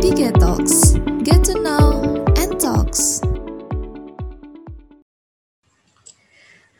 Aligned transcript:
di 0.00 0.16
Get 0.16 0.40
Talks. 0.40 0.96
Get 1.20 1.44
to 1.44 1.60
know 1.60 2.24
and 2.40 2.56
talks. 2.56 3.20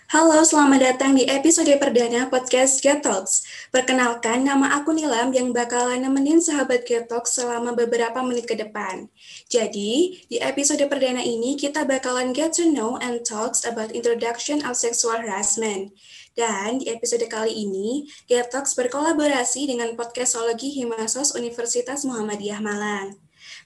Halo, 0.08 0.40
selamat 0.40 0.80
datang 0.80 1.21
di 1.21 1.29
episode 1.29 1.69
perdana 1.77 2.33
podcast 2.33 2.80
Get 2.80 3.04
Talks. 3.04 3.45
Perkenalkan, 3.69 4.48
nama 4.48 4.72
aku 4.80 4.96
Nilam 4.96 5.37
yang 5.37 5.53
bakalan 5.53 6.01
nemenin 6.01 6.40
sahabat 6.40 6.88
Get 6.88 7.12
Talks 7.12 7.37
selama 7.37 7.76
beberapa 7.76 8.24
menit 8.24 8.48
ke 8.48 8.56
depan. 8.56 9.12
Jadi, 9.52 10.24
di 10.24 10.40
episode 10.40 10.80
perdana 10.88 11.21
ini 11.21 11.60
kita 11.60 11.84
bakalan 11.84 12.32
get 12.32 12.56
to 12.56 12.72
know 12.72 12.96
and 13.04 13.21
talks 13.21 13.68
about 13.68 13.92
introduction 13.92 14.64
of 14.64 14.80
sexual 14.80 15.12
harassment. 15.12 15.92
Dan 16.41 16.80
di 16.80 16.88
episode 16.88 17.29
kali 17.29 17.52
ini, 17.52 18.09
Get 18.25 18.48
Talks 18.48 18.73
berkolaborasi 18.73 19.69
dengan 19.69 19.93
Podcastologi 19.93 20.73
Himasos 20.73 21.37
Universitas 21.37 22.01
Muhammadiyah 22.09 22.65
Malang. 22.65 23.12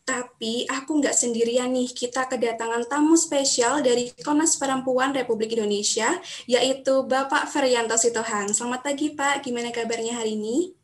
Tapi 0.02 0.66
aku 0.66 0.98
nggak 0.98 1.14
sendirian 1.14 1.70
nih, 1.70 1.94
kita 1.94 2.26
kedatangan 2.26 2.90
tamu 2.90 3.14
spesial 3.14 3.78
dari 3.78 4.10
Komnas 4.26 4.58
Perempuan 4.58 5.14
Republik 5.14 5.54
Indonesia, 5.54 6.18
yaitu 6.50 7.06
Bapak 7.06 7.46
Ferianto 7.46 7.94
Sitohang. 7.94 8.50
Selamat 8.50 8.82
pagi 8.82 9.14
Pak, 9.14 9.46
gimana 9.46 9.70
kabarnya 9.70 10.18
hari 10.18 10.34
ini? 10.34 10.74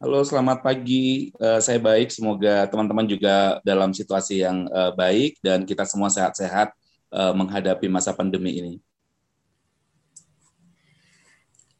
Halo, 0.00 0.24
selamat 0.24 0.64
pagi. 0.64 1.36
Uh, 1.36 1.60
saya 1.60 1.76
baik. 1.76 2.16
Semoga 2.16 2.64
teman-teman 2.64 3.04
juga 3.04 3.60
dalam 3.60 3.92
situasi 3.92 4.40
yang 4.40 4.72
uh, 4.72 4.96
baik 4.96 5.36
dan 5.44 5.68
kita 5.68 5.84
semua 5.84 6.08
sehat-sehat 6.08 6.72
uh, 7.12 7.36
menghadapi 7.36 7.92
masa 7.92 8.16
pandemi 8.16 8.56
ini. 8.56 8.80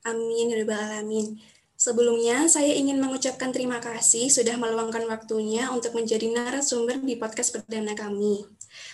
Amin, 0.07 0.55
ya 0.55 0.63
alamin. 0.63 1.35
Sebelumnya, 1.75 2.47
saya 2.47 2.73
ingin 2.73 3.03
mengucapkan 3.03 3.51
terima 3.51 3.83
kasih 3.83 4.31
sudah 4.31 4.55
meluangkan 4.55 5.03
waktunya 5.11 5.67
untuk 5.75 5.99
menjadi 5.99 6.31
narasumber 6.31 7.03
di 7.03 7.19
podcast 7.19 7.51
perdana 7.53 7.93
kami. 7.93 8.47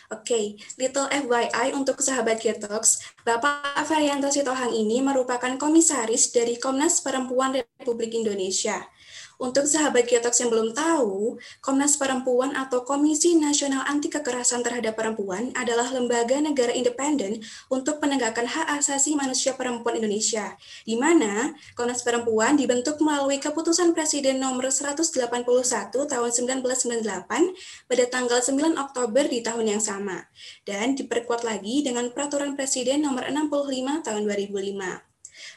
Oke, 0.09 0.25
okay, 0.25 0.45
little 0.81 1.07
FYI 1.13 1.77
untuk 1.77 2.01
sahabat 2.01 2.41
Getox, 2.41 3.05
Bapak 3.29 3.85
Varianto 3.87 4.33
Sitohang 4.33 4.73
ini 4.73 5.05
merupakan 5.05 5.53
komisaris 5.61 6.33
dari 6.33 6.57
Komnas 6.57 7.05
Perempuan 7.05 7.55
Republik 7.55 8.17
Indonesia. 8.17 8.81
Untuk 9.41 9.65
sahabat 9.65 10.05
Getox 10.05 10.45
yang 10.45 10.53
belum 10.53 10.77
tahu, 10.77 11.41
Komnas 11.65 11.97
Perempuan 11.97 12.53
atau 12.53 12.85
Komisi 12.85 13.37
Nasional 13.37 13.85
Anti 13.89 14.13
Kekerasan 14.13 14.61
Terhadap 14.61 14.99
Perempuan 14.99 15.55
adalah 15.57 15.89
lembaga 15.89 16.37
negara 16.41 16.73
independen 16.73 17.41
untuk 17.73 18.01
penegakan 18.03 18.45
hak 18.45 18.81
asasi 18.81 19.17
manusia 19.17 19.57
perempuan 19.57 19.97
Indonesia, 19.97 20.57
di 20.85 21.01
mana 21.01 21.57
Komnas 21.79 22.05
Perempuan 22.05 22.61
dibentuk 22.61 23.01
melalui 23.01 23.41
keputusan 23.41 23.97
Presiden 23.97 24.43
nomor 24.43 24.69
181 24.69 25.09
tahun 25.93 26.31
1998 26.33 27.89
pada 27.89 28.05
tanggal 28.09 28.41
9 28.41 28.77
Oktober 28.79 29.25
di 29.29 29.41
tahun 29.41 29.77
yang 29.77 29.83
sama, 29.83 30.29
dan 30.65 30.97
diperkuat 30.97 31.45
lagi 31.45 31.85
dengan 31.85 32.11
Peraturan 32.13 32.57
Presiden 32.57 33.05
nomor 33.05 33.29
65 33.29 34.07
tahun 34.07 34.23
2005. 34.25 35.12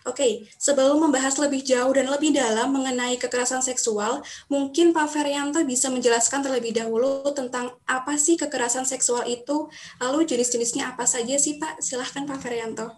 Oke, 0.05 0.45
sebelum 0.61 1.01
membahas 1.01 1.33
lebih 1.41 1.65
jauh 1.65 1.89
dan 1.89 2.05
lebih 2.05 2.29
dalam 2.29 2.69
mengenai 2.69 3.17
kekerasan 3.17 3.65
seksual, 3.65 4.21
mungkin 4.53 4.93
Pak 4.93 5.09
Ferianto 5.09 5.57
bisa 5.65 5.89
menjelaskan 5.89 6.45
terlebih 6.45 6.77
dahulu 6.77 7.25
tentang 7.33 7.73
apa 7.89 8.13
sih 8.13 8.37
kekerasan 8.37 8.85
seksual 8.85 9.25
itu, 9.25 9.65
lalu 9.97 10.29
jenis-jenisnya 10.29 10.93
apa 10.93 11.09
saja 11.09 11.33
sih 11.41 11.57
Pak? 11.57 11.81
Silahkan 11.81 12.21
Pak 12.29 12.37
Ferianto. 12.37 12.93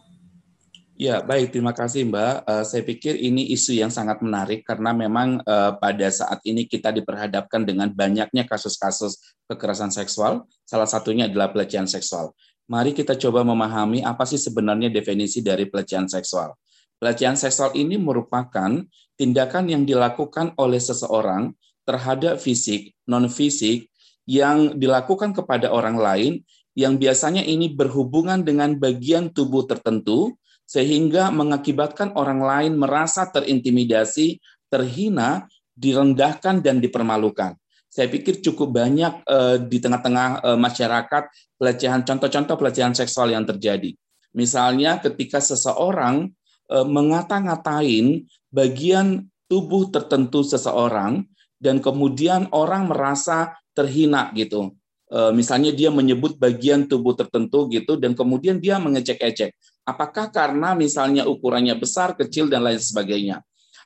Ya, 1.00 1.24
baik. 1.24 1.56
Terima 1.56 1.72
kasih, 1.72 2.10
Mbak. 2.12 2.34
Uh, 2.44 2.66
saya 2.68 2.84
pikir 2.84 3.16
ini 3.16 3.56
isu 3.56 3.78
yang 3.78 3.94
sangat 3.94 4.20
menarik 4.20 4.68
karena 4.68 4.92
memang 4.92 5.40
uh, 5.46 5.80
pada 5.80 6.10
saat 6.10 6.44
ini 6.44 6.68
kita 6.68 6.92
diperhadapkan 6.92 7.64
dengan 7.64 7.88
banyaknya 7.88 8.44
kasus-kasus 8.44 9.16
kekerasan 9.48 9.96
seksual. 9.96 10.44
Salah 10.66 10.90
satunya 10.90 11.32
adalah 11.32 11.54
pelecehan 11.54 11.88
seksual. 11.88 12.36
Mari 12.68 12.92
kita 12.92 13.16
coba 13.16 13.46
memahami 13.48 14.04
apa 14.04 14.26
sih 14.28 14.42
sebenarnya 14.42 14.92
definisi 14.92 15.40
dari 15.40 15.70
pelecehan 15.70 16.10
seksual. 16.10 16.52
Pelecehan 16.98 17.38
seksual 17.38 17.78
ini 17.78 17.94
merupakan 18.02 18.82
tindakan 19.18 19.70
yang 19.70 19.86
dilakukan 19.86 20.58
oleh 20.58 20.82
seseorang 20.82 21.54
terhadap 21.86 22.42
fisik, 22.42 22.98
non-fisik, 23.06 23.94
yang 24.26 24.76
dilakukan 24.82 25.32
kepada 25.32 25.70
orang 25.70 25.98
lain, 25.98 26.34
yang 26.74 26.98
biasanya 26.98 27.46
ini 27.46 27.70
berhubungan 27.70 28.42
dengan 28.42 28.74
bagian 28.76 29.30
tubuh 29.30 29.70
tertentu, 29.70 30.34
sehingga 30.68 31.30
mengakibatkan 31.30 32.18
orang 32.18 32.42
lain 32.44 32.74
merasa 32.76 33.30
terintimidasi, 33.30 34.42
terhina, 34.68 35.48
direndahkan, 35.78 36.60
dan 36.66 36.82
dipermalukan. 36.82 37.56
Saya 37.88 38.10
pikir 38.12 38.44
cukup 38.44 38.74
banyak 38.74 39.24
uh, 39.26 39.58
di 39.62 39.80
tengah-tengah 39.80 40.44
uh, 40.44 40.60
masyarakat 40.60 41.24
pelecehan, 41.56 42.04
contoh-contoh 42.04 42.58
pelecehan 42.58 42.92
seksual 42.98 43.32
yang 43.32 43.48
terjadi. 43.48 43.96
Misalnya 44.36 45.00
ketika 45.00 45.40
seseorang 45.40 46.30
Eh, 46.30 46.37
mengata-ngatain 46.68 48.28
bagian 48.52 49.24
tubuh 49.48 49.88
tertentu 49.88 50.44
seseorang 50.44 51.24
dan 51.58 51.80
kemudian 51.82 52.52
orang 52.52 52.92
merasa 52.92 53.56
terhina 53.74 54.30
gitu. 54.36 54.76
Eh, 55.08 55.32
misalnya 55.32 55.72
dia 55.72 55.88
menyebut 55.88 56.36
bagian 56.36 56.84
tubuh 56.84 57.16
tertentu 57.16 57.72
gitu 57.72 57.96
dan 57.96 58.12
kemudian 58.12 58.60
dia 58.60 58.76
mengecek-ecek. 58.76 59.56
Apakah 59.88 60.28
karena 60.36 60.76
misalnya 60.76 61.24
ukurannya 61.24 61.80
besar, 61.80 62.12
kecil 62.12 62.52
dan 62.52 62.68
lain 62.68 62.76
sebagainya. 62.76 63.40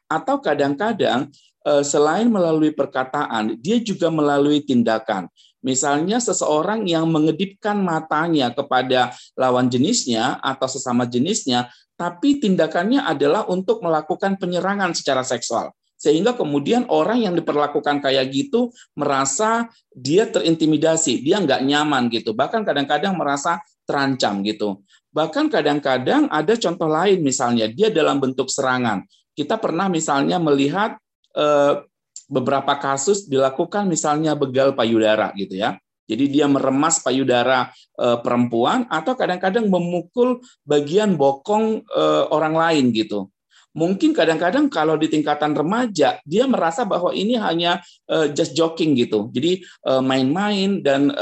Atau 0.10 0.42
kadang-kadang 0.42 1.30
eh, 1.62 1.84
selain 1.86 2.26
melalui 2.26 2.74
perkataan, 2.74 3.54
dia 3.62 3.78
juga 3.78 4.10
melalui 4.10 4.66
tindakan. 4.66 5.30
Misalnya 5.62 6.18
seseorang 6.18 6.90
yang 6.90 7.06
mengedipkan 7.10 7.78
matanya 7.78 8.50
kepada 8.50 9.14
lawan 9.38 9.70
jenisnya 9.70 10.42
atau 10.42 10.66
sesama 10.66 11.06
jenisnya 11.06 11.70
tapi 12.02 12.42
tindakannya 12.42 13.06
adalah 13.06 13.46
untuk 13.46 13.86
melakukan 13.86 14.42
penyerangan 14.42 14.98
secara 14.98 15.22
seksual. 15.22 15.70
Sehingga 16.02 16.34
kemudian 16.34 16.90
orang 16.90 17.22
yang 17.22 17.38
diperlakukan 17.38 18.02
kayak 18.02 18.34
gitu 18.34 18.74
merasa 18.98 19.70
dia 19.94 20.26
terintimidasi, 20.26 21.22
dia 21.22 21.38
nggak 21.38 21.62
nyaman 21.62 22.10
gitu. 22.10 22.34
Bahkan 22.34 22.66
kadang-kadang 22.66 23.14
merasa 23.14 23.62
terancam 23.86 24.42
gitu. 24.42 24.82
Bahkan 25.14 25.54
kadang-kadang 25.54 26.26
ada 26.34 26.58
contoh 26.58 26.90
lain 26.90 27.22
misalnya 27.22 27.70
dia 27.70 27.94
dalam 27.94 28.18
bentuk 28.18 28.50
serangan. 28.50 29.06
Kita 29.38 29.62
pernah 29.62 29.94
misalnya 29.94 30.42
melihat 30.42 30.98
eh, 31.38 31.86
beberapa 32.32 32.80
kasus 32.80 33.28
dilakukan 33.28 33.92
misalnya 33.92 34.32
begal 34.40 34.72
payudara 34.72 35.36
gitu 35.36 35.60
ya. 35.60 35.76
Jadi 36.08 36.28
dia 36.28 36.48
meremas 36.48 37.00
payudara 37.00 37.72
e, 37.96 38.20
perempuan 38.20 38.88
atau 38.88 39.16
kadang-kadang 39.16 39.68
memukul 39.68 40.44
bagian 40.64 41.16
bokong 41.20 41.84
e, 41.84 42.04
orang 42.32 42.56
lain 42.56 42.92
gitu. 42.96 43.28
Mungkin 43.72 44.12
kadang-kadang 44.12 44.68
kalau 44.68 45.00
di 45.00 45.08
tingkatan 45.08 45.56
remaja 45.56 46.20
dia 46.28 46.44
merasa 46.44 46.84
bahwa 46.84 47.16
ini 47.16 47.40
hanya 47.40 47.80
e, 48.04 48.36
just 48.36 48.52
joking 48.52 48.96
gitu. 49.00 49.32
Jadi 49.32 49.64
main-main 50.04 50.84
dan 50.84 51.16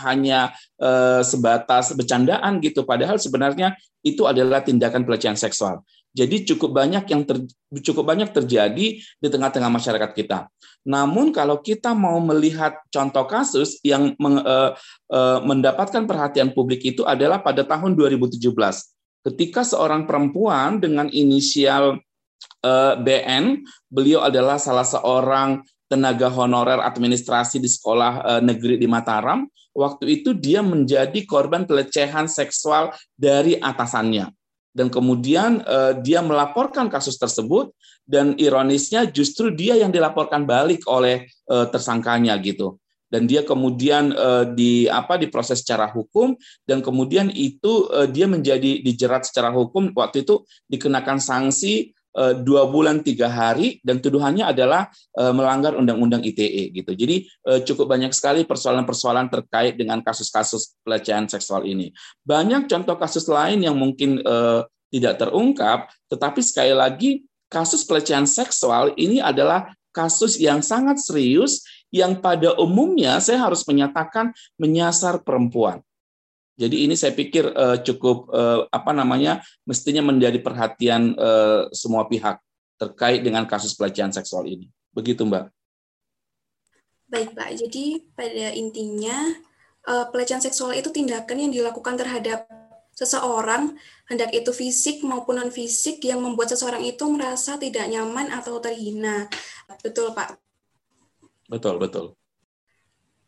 hanya 0.00 0.56
sebatas 1.20 1.92
bercandaan 1.92 2.56
gitu. 2.64 2.88
Padahal 2.88 3.20
sebenarnya 3.20 3.76
itu 4.00 4.24
adalah 4.24 4.64
tindakan 4.64 5.04
pelecehan 5.04 5.36
seksual. 5.36 5.84
Jadi 6.16 6.48
cukup 6.48 6.72
banyak 6.72 7.04
yang 7.12 7.28
ter, 7.28 7.44
cukup 7.84 8.08
banyak 8.08 8.32
terjadi 8.32 8.86
di 8.96 9.26
tengah-tengah 9.28 9.68
masyarakat 9.68 10.10
kita. 10.16 10.48
Namun 10.88 11.28
kalau 11.28 11.60
kita 11.60 11.92
mau 11.92 12.16
melihat 12.24 12.80
contoh 12.88 13.28
kasus 13.28 13.76
yang 13.84 14.16
meng, 14.16 14.40
uh, 14.40 14.72
uh, 15.12 15.38
mendapatkan 15.44 16.08
perhatian 16.08 16.56
publik 16.56 16.80
itu 16.88 17.04
adalah 17.04 17.44
pada 17.44 17.60
tahun 17.68 17.92
2017 17.92 18.40
ketika 19.26 19.66
seorang 19.66 20.06
perempuan 20.06 20.78
dengan 20.78 21.10
inisial 21.10 21.98
uh, 22.62 22.94
BN, 22.94 23.66
beliau 23.90 24.22
adalah 24.22 24.62
salah 24.62 24.86
seorang 24.86 25.66
tenaga 25.90 26.30
honorer 26.30 26.78
administrasi 26.78 27.58
di 27.58 27.66
sekolah 27.66 28.12
uh, 28.22 28.40
negeri 28.42 28.78
di 28.78 28.86
Mataram. 28.86 29.50
Waktu 29.76 30.22
itu 30.22 30.32
dia 30.32 30.64
menjadi 30.64 31.26
korban 31.28 31.68
pelecehan 31.68 32.30
seksual 32.30 32.96
dari 33.12 33.60
atasannya 33.60 34.32
dan 34.76 34.92
kemudian 34.92 35.64
uh, 35.64 35.96
dia 35.96 36.20
melaporkan 36.20 36.92
kasus 36.92 37.16
tersebut 37.16 37.72
dan 38.04 38.36
ironisnya 38.36 39.08
justru 39.08 39.48
dia 39.48 39.72
yang 39.80 39.88
dilaporkan 39.88 40.44
balik 40.44 40.84
oleh 40.84 41.24
uh, 41.48 41.64
tersangkanya 41.72 42.36
gitu. 42.44 42.76
Dan 43.08 43.24
dia 43.24 43.40
kemudian 43.40 44.12
uh, 44.12 44.44
di 44.44 44.84
apa 44.90 45.16
diproses 45.16 45.64
secara 45.64 45.88
hukum 45.88 46.36
dan 46.68 46.84
kemudian 46.84 47.32
itu 47.32 47.88
uh, 47.88 48.04
dia 48.04 48.28
menjadi 48.28 48.84
dijerat 48.84 49.24
secara 49.24 49.48
hukum. 49.48 49.96
Waktu 49.96 50.28
itu 50.28 50.44
dikenakan 50.68 51.24
sanksi 51.24 51.95
dua 52.40 52.64
bulan 52.64 53.04
tiga 53.04 53.28
hari 53.28 53.76
dan 53.84 54.00
tuduhannya 54.00 54.48
adalah 54.48 54.88
melanggar 55.12 55.76
undang-undang 55.76 56.24
ITE 56.24 56.72
gitu. 56.72 56.96
Jadi 56.96 57.28
cukup 57.68 57.92
banyak 57.92 58.16
sekali 58.16 58.48
persoalan-persoalan 58.48 59.28
terkait 59.28 59.76
dengan 59.76 60.00
kasus-kasus 60.00 60.80
pelecehan 60.80 61.28
seksual 61.28 61.68
ini. 61.68 61.92
Banyak 62.24 62.72
contoh 62.72 62.96
kasus 62.96 63.28
lain 63.28 63.60
yang 63.60 63.76
mungkin 63.76 64.24
tidak 64.88 65.20
terungkap, 65.20 65.92
tetapi 66.08 66.40
sekali 66.40 66.72
lagi 66.72 67.10
kasus 67.52 67.84
pelecehan 67.84 68.24
seksual 68.24 68.96
ini 68.96 69.20
adalah 69.20 69.70
kasus 69.94 70.40
yang 70.40 70.64
sangat 70.64 70.98
serius 70.98 71.62
yang 71.94 72.18
pada 72.18 72.58
umumnya 72.58 73.22
saya 73.22 73.46
harus 73.46 73.62
menyatakan 73.64 74.34
menyasar 74.58 75.22
perempuan. 75.22 75.85
Jadi 76.56 76.88
ini 76.88 76.96
saya 76.96 77.12
pikir 77.12 77.52
uh, 77.52 77.76
cukup 77.84 78.32
uh, 78.32 78.64
apa 78.72 78.96
namanya 78.96 79.44
mestinya 79.68 80.00
menjadi 80.00 80.40
perhatian 80.40 81.12
uh, 81.20 81.68
semua 81.68 82.08
pihak 82.08 82.40
terkait 82.80 83.20
dengan 83.20 83.44
kasus 83.44 83.76
pelecehan 83.76 84.08
seksual 84.08 84.48
ini. 84.48 84.72
Begitu, 84.96 85.28
Mbak. 85.28 85.52
Baik, 87.12 87.36
Pak. 87.36 87.50
Jadi 87.60 88.08
pada 88.16 88.56
intinya 88.56 89.36
uh, 89.84 90.08
pelecehan 90.08 90.40
seksual 90.40 90.72
itu 90.72 90.88
tindakan 90.88 91.44
yang 91.44 91.52
dilakukan 91.52 92.00
terhadap 92.00 92.48
seseorang, 92.96 93.76
hendak 94.08 94.32
itu 94.32 94.48
fisik 94.56 95.04
maupun 95.04 95.36
non 95.36 95.52
fisik 95.52 96.00
yang 96.00 96.24
membuat 96.24 96.56
seseorang 96.56 96.80
itu 96.80 97.04
merasa 97.12 97.60
tidak 97.60 97.84
nyaman 97.92 98.32
atau 98.32 98.56
terhina. 98.56 99.28
Betul, 99.84 100.16
Pak. 100.16 100.40
Betul, 101.52 101.76
betul. 101.76 102.16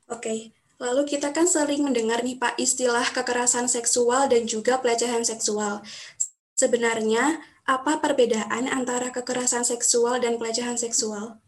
Oke. 0.08 0.57
Lalu 0.78 1.10
kita 1.10 1.34
kan 1.34 1.50
sering 1.50 1.82
mendengar 1.82 2.22
nih 2.22 2.38
Pak 2.38 2.54
istilah 2.54 3.02
kekerasan 3.10 3.66
seksual 3.66 4.30
dan 4.30 4.46
juga 4.46 4.78
pelecehan 4.78 5.26
seksual. 5.26 5.82
Sebenarnya 6.54 7.42
apa 7.66 7.98
perbedaan 7.98 8.70
antara 8.70 9.10
kekerasan 9.10 9.66
seksual 9.66 10.22
dan 10.22 10.38
pelecehan 10.38 10.78
seksual? 10.78 11.42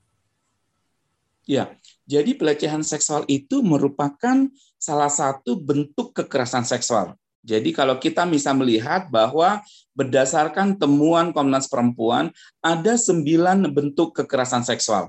Ya, 1.47 1.79
jadi 2.11 2.35
pelecehan 2.35 2.83
seksual 2.83 3.23
itu 3.31 3.63
merupakan 3.63 4.51
salah 4.83 5.11
satu 5.11 5.55
bentuk 5.55 6.11
kekerasan 6.11 6.67
seksual. 6.67 7.15
Jadi 7.41 7.73
kalau 7.73 7.97
kita 7.97 8.29
bisa 8.29 8.53
melihat 8.53 9.09
bahwa 9.09 9.65
berdasarkan 9.97 10.77
temuan 10.77 11.33
Komnas 11.33 11.71
Perempuan 11.71 12.29
ada 12.61 12.99
sembilan 12.99 13.65
bentuk 13.73 14.13
kekerasan 14.13 14.67
seksual. 14.67 15.09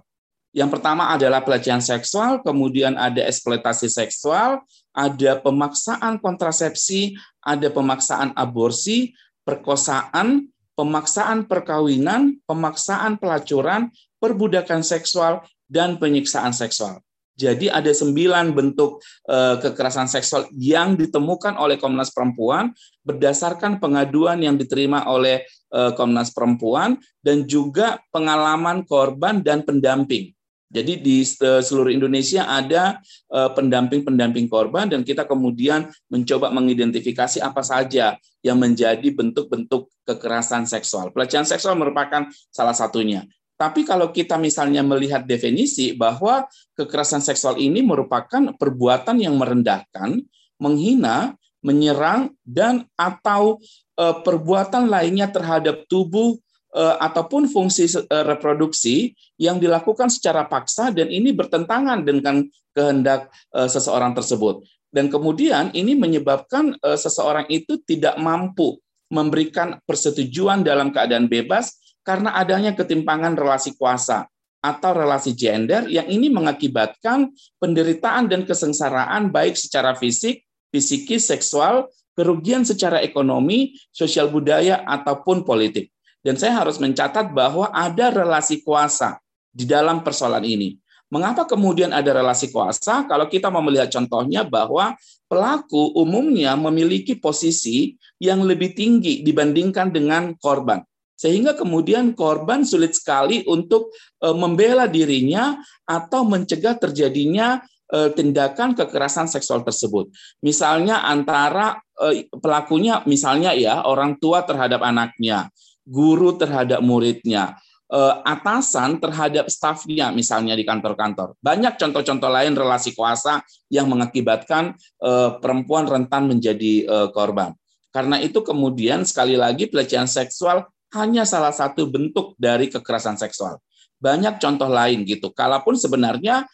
Yang 0.51 0.79
pertama 0.79 1.15
adalah 1.15 1.39
pelecehan 1.47 1.79
seksual, 1.79 2.43
kemudian 2.43 2.99
ada 2.99 3.23
eksploitasi 3.23 3.87
seksual, 3.87 4.59
ada 4.91 5.39
pemaksaan 5.39 6.19
kontrasepsi, 6.19 7.15
ada 7.39 7.71
pemaksaan 7.71 8.35
aborsi, 8.35 9.15
perkosaan, 9.47 10.51
pemaksaan 10.75 11.47
perkawinan, 11.47 12.35
pemaksaan 12.43 13.15
pelacuran, 13.15 13.87
perbudakan 14.19 14.83
seksual, 14.83 15.39
dan 15.71 15.95
penyiksaan 15.95 16.51
seksual. 16.51 16.99
Jadi 17.31 17.71
ada 17.71 17.89
sembilan 17.89 18.51
bentuk 18.51 18.99
eh, 19.31 19.55
kekerasan 19.55 20.11
seksual 20.11 20.51
yang 20.51 20.99
ditemukan 20.99 21.55
oleh 21.55 21.79
Komnas 21.79 22.11
Perempuan 22.11 22.75
berdasarkan 23.07 23.79
pengaduan 23.79 24.43
yang 24.43 24.59
diterima 24.59 25.07
oleh 25.07 25.47
eh, 25.47 25.91
Komnas 25.95 26.35
Perempuan 26.35 26.99
dan 27.23 27.47
juga 27.47 28.03
pengalaman 28.11 28.83
korban 28.83 29.39
dan 29.39 29.63
pendamping. 29.63 30.35
Jadi 30.71 31.03
di 31.03 31.19
eh, 31.21 31.61
seluruh 31.61 31.91
Indonesia 31.91 32.47
ada 32.47 33.03
eh, 33.27 33.51
pendamping-pendamping 33.51 34.47
korban 34.47 34.87
dan 34.87 35.03
kita 35.03 35.27
kemudian 35.27 35.91
mencoba 36.07 36.47
mengidentifikasi 36.55 37.43
apa 37.43 37.59
saja 37.59 38.15
yang 38.39 38.57
menjadi 38.57 39.05
bentuk-bentuk 39.11 39.91
kekerasan 40.07 40.63
seksual. 40.63 41.11
Pelecehan 41.11 41.43
seksual 41.43 41.75
merupakan 41.75 42.25
salah 42.49 42.73
satunya. 42.73 43.27
Tapi 43.59 43.85
kalau 43.85 44.09
kita 44.09 44.41
misalnya 44.41 44.81
melihat 44.81 45.21
definisi 45.27 45.93
bahwa 45.93 46.49
kekerasan 46.73 47.21
seksual 47.21 47.61
ini 47.61 47.85
merupakan 47.85 48.57
perbuatan 48.57 49.21
yang 49.21 49.37
merendahkan, 49.37 50.17
menghina, 50.57 51.37
menyerang 51.61 52.33
dan 52.41 52.89
atau 52.97 53.61
eh, 53.99 54.15
perbuatan 54.23 54.89
lainnya 54.89 55.29
terhadap 55.29 55.85
tubuh 55.85 56.33
uh, 56.35 56.49
ataupun 56.75 57.51
fungsi 57.51 57.91
uh, 57.91 58.23
reproduksi 58.23 59.11
yang 59.35 59.59
dilakukan 59.59 60.07
secara 60.07 60.47
paksa 60.47 60.89
dan 60.95 61.11
ini 61.11 61.35
bertentangan 61.35 62.03
dengan 62.07 62.47
kehendak 62.71 63.27
uh, 63.51 63.67
seseorang 63.67 64.15
tersebut. 64.15 64.63
Dan 64.91 65.07
kemudian 65.07 65.71
ini 65.71 65.95
menyebabkan 65.95 66.75
seseorang 66.83 67.47
itu 67.47 67.79
tidak 67.87 68.19
mampu 68.19 68.75
memberikan 69.07 69.79
persetujuan 69.87 70.67
dalam 70.67 70.91
keadaan 70.91 71.31
bebas 71.31 71.79
karena 72.03 72.35
adanya 72.35 72.73
ketimpangan 72.73 73.37
relasi 73.37 73.75
kuasa 73.77 74.25
atau 74.61 74.91
relasi 74.93 75.33
gender 75.33 75.89
yang 75.89 76.07
ini 76.07 76.29
mengakibatkan 76.31 77.33
penderitaan 77.57 78.29
dan 78.29 78.45
kesengsaraan 78.45 79.33
baik 79.33 79.57
secara 79.57 79.97
fisik, 79.97 80.45
psikis, 80.69 81.27
seksual, 81.27 81.89
kerugian 82.15 82.61
secara 82.61 83.01
ekonomi, 83.01 83.75
sosial 83.89 84.29
budaya 84.29 84.85
ataupun 84.85 85.43
politik. 85.43 85.90
Dan 86.21 86.37
saya 86.37 86.61
harus 86.61 86.77
mencatat 86.77 87.33
bahwa 87.33 87.73
ada 87.73 88.13
relasi 88.13 88.61
kuasa 88.61 89.17
di 89.49 89.65
dalam 89.65 90.05
persoalan 90.05 90.45
ini. 90.45 90.77
Mengapa 91.11 91.43
kemudian 91.43 91.91
ada 91.91 92.07
relasi 92.15 92.55
kuasa? 92.55 93.03
Kalau 93.03 93.27
kita 93.27 93.51
mau 93.51 93.59
melihat 93.59 93.91
contohnya 93.91 94.47
bahwa 94.47 94.95
pelaku 95.27 95.91
umumnya 95.99 96.55
memiliki 96.55 97.19
posisi 97.19 97.99
yang 98.15 98.47
lebih 98.47 98.71
tinggi 98.71 99.19
dibandingkan 99.19 99.91
dengan 99.91 100.31
korban. 100.39 100.79
Sehingga 101.19 101.53
kemudian 101.53 102.15
korban 102.15 102.63
sulit 102.63 102.95
sekali 102.95 103.43
untuk 103.45 103.91
e, 104.23 104.27
membela 104.33 104.87
dirinya 104.87 105.59
atau 105.83 106.25
mencegah 106.25 106.79
terjadinya 106.79 107.61
e, 107.91 108.09
tindakan 108.15 108.73
kekerasan 108.73 109.27
seksual 109.29 109.61
tersebut. 109.61 110.09
Misalnya 110.41 111.05
antara 111.05 111.77
e, 111.93 112.25
pelakunya 112.31 113.05
misalnya 113.05 113.53
ya 113.53 113.85
orang 113.85 114.17
tua 114.17 114.47
terhadap 114.47 114.81
anaknya, 114.81 115.51
guru 115.85 116.37
terhadap 116.37 116.79
muridnya, 116.83 117.57
eh, 117.91 118.15
atasan 118.23 119.01
terhadap 119.01 119.49
stafnya 119.49 120.13
misalnya 120.13 120.53
di 120.53 120.63
kantor-kantor. 120.63 121.37
Banyak 121.41 121.77
contoh-contoh 121.77 122.31
lain 122.31 122.53
relasi 122.53 122.93
kuasa 122.93 123.41
yang 123.67 123.89
mengakibatkan 123.89 124.77
eh, 125.01 125.29
perempuan 125.41 125.89
rentan 125.89 126.29
menjadi 126.29 126.73
eh, 126.85 127.09
korban. 127.11 127.53
Karena 127.91 128.23
itu 128.23 128.39
kemudian 128.39 129.03
sekali 129.03 129.35
lagi 129.35 129.67
pelecehan 129.67 130.07
seksual 130.07 130.63
hanya 130.95 131.27
salah 131.27 131.51
satu 131.51 131.87
bentuk 131.91 132.39
dari 132.39 132.71
kekerasan 132.71 133.19
seksual. 133.19 133.59
Banyak 133.99 134.39
contoh 134.39 134.71
lain 134.71 135.03
gitu. 135.05 135.29
Kalaupun 135.29 135.77
sebenarnya 135.77 136.49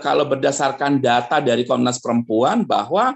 kalau 0.00 0.24
berdasarkan 0.24 0.96
data 0.96 1.44
dari 1.44 1.68
Komnas 1.68 2.00
Perempuan 2.00 2.64
bahwa 2.64 3.12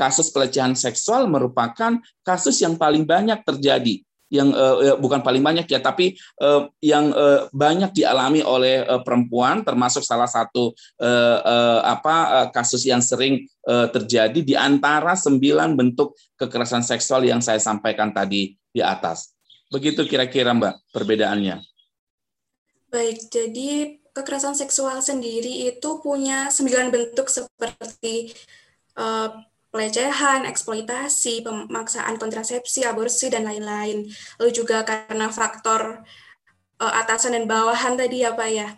kasus 0.00 0.32
pelecehan 0.32 0.72
seksual 0.72 1.28
merupakan 1.28 2.00
kasus 2.24 2.56
yang 2.64 2.80
paling 2.80 3.04
banyak 3.04 3.44
terjadi 3.44 4.00
yang 4.32 4.48
uh, 4.56 4.96
bukan 4.96 5.20
paling 5.20 5.44
banyak 5.44 5.68
ya, 5.68 5.84
tapi 5.84 6.16
uh, 6.40 6.72
yang 6.80 7.12
uh, 7.12 7.52
banyak 7.52 7.92
dialami 7.92 8.40
oleh 8.40 8.80
uh, 8.80 9.04
perempuan, 9.04 9.60
termasuk 9.60 10.00
salah 10.00 10.26
satu 10.26 10.72
uh, 11.04 11.38
uh, 11.44 11.80
apa 11.84 12.16
uh, 12.32 12.48
kasus 12.48 12.88
yang 12.88 13.04
sering 13.04 13.44
uh, 13.68 13.92
terjadi 13.92 14.40
di 14.40 14.56
antara 14.56 15.12
sembilan 15.12 15.76
bentuk 15.76 16.16
kekerasan 16.40 16.80
seksual 16.80 17.28
yang 17.28 17.44
saya 17.44 17.60
sampaikan 17.60 18.08
tadi 18.16 18.56
di 18.72 18.80
atas. 18.80 19.36
Begitu 19.68 20.08
kira-kira 20.08 20.56
Mbak 20.56 20.96
perbedaannya. 20.96 21.60
Baik, 22.88 23.28
jadi 23.28 24.00
kekerasan 24.12 24.56
seksual 24.56 25.00
sendiri 25.00 25.68
itu 25.72 26.00
punya 26.00 26.52
sembilan 26.52 26.92
bentuk 26.92 27.28
seperti 27.28 28.32
uh, 28.96 29.32
pelecehan, 29.72 30.44
eksploitasi, 30.44 31.40
pemaksaan 31.42 32.20
kontrasepsi, 32.20 32.84
aborsi, 32.84 33.32
dan 33.32 33.48
lain-lain. 33.48 34.04
Lalu 34.36 34.50
juga 34.52 34.84
karena 34.84 35.32
faktor 35.32 36.04
uh, 36.78 36.94
atasan 37.00 37.32
dan 37.34 37.48
bawahan 37.48 37.96
tadi 37.96 38.22
ya 38.22 38.36
Pak 38.36 38.50
ya. 38.52 38.68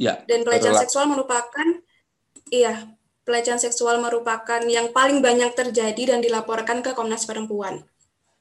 Ya. 0.00 0.24
Dan 0.24 0.48
pelecehan 0.48 0.80
seksual 0.80 1.12
merupakan, 1.12 1.84
iya, 2.48 2.88
pelecehan 3.28 3.60
seksual 3.60 4.00
merupakan 4.00 4.64
yang 4.64 4.96
paling 4.96 5.20
banyak 5.20 5.52
terjadi 5.52 6.16
dan 6.16 6.24
dilaporkan 6.24 6.80
ke 6.80 6.96
Komnas 6.96 7.28
Perempuan. 7.28 7.84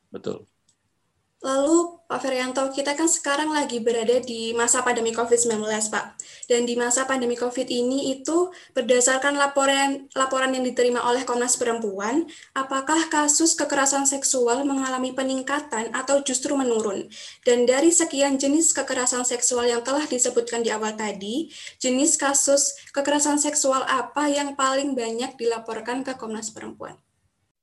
Betul. 0.07 0.47
Lalu 1.39 2.03
Pak 2.03 2.19
Ferianto, 2.19 2.67
kita 2.75 2.99
kan 2.99 3.07
sekarang 3.07 3.55
lagi 3.55 3.79
berada 3.79 4.19
di 4.19 4.51
masa 4.51 4.83
pandemi 4.83 5.15
COVID-19, 5.15 5.63
Pak. 5.87 6.19
Dan 6.51 6.67
di 6.67 6.75
masa 6.75 7.07
pandemi 7.07 7.39
COVID 7.39 7.63
ini 7.63 8.11
itu 8.11 8.51
berdasarkan 8.75 9.39
laporan 9.39 10.11
laporan 10.19 10.51
yang 10.51 10.67
diterima 10.67 10.99
oleh 10.99 11.23
Komnas 11.23 11.55
Perempuan, 11.55 12.27
apakah 12.51 13.07
kasus 13.07 13.55
kekerasan 13.55 14.03
seksual 14.03 14.67
mengalami 14.67 15.15
peningkatan 15.15 15.95
atau 15.95 16.19
justru 16.27 16.59
menurun? 16.59 17.07
Dan 17.47 17.63
dari 17.63 17.95
sekian 17.95 18.35
jenis 18.35 18.75
kekerasan 18.75 19.23
seksual 19.23 19.63
yang 19.63 19.79
telah 19.79 20.03
disebutkan 20.11 20.59
di 20.59 20.75
awal 20.75 20.91
tadi, 20.99 21.47
jenis 21.79 22.19
kasus 22.19 22.75
kekerasan 22.91 23.39
seksual 23.39 23.87
apa 23.87 24.27
yang 24.27 24.59
paling 24.59 24.91
banyak 24.91 25.39
dilaporkan 25.39 26.03
ke 26.03 26.19
Komnas 26.19 26.51
Perempuan? 26.51 26.99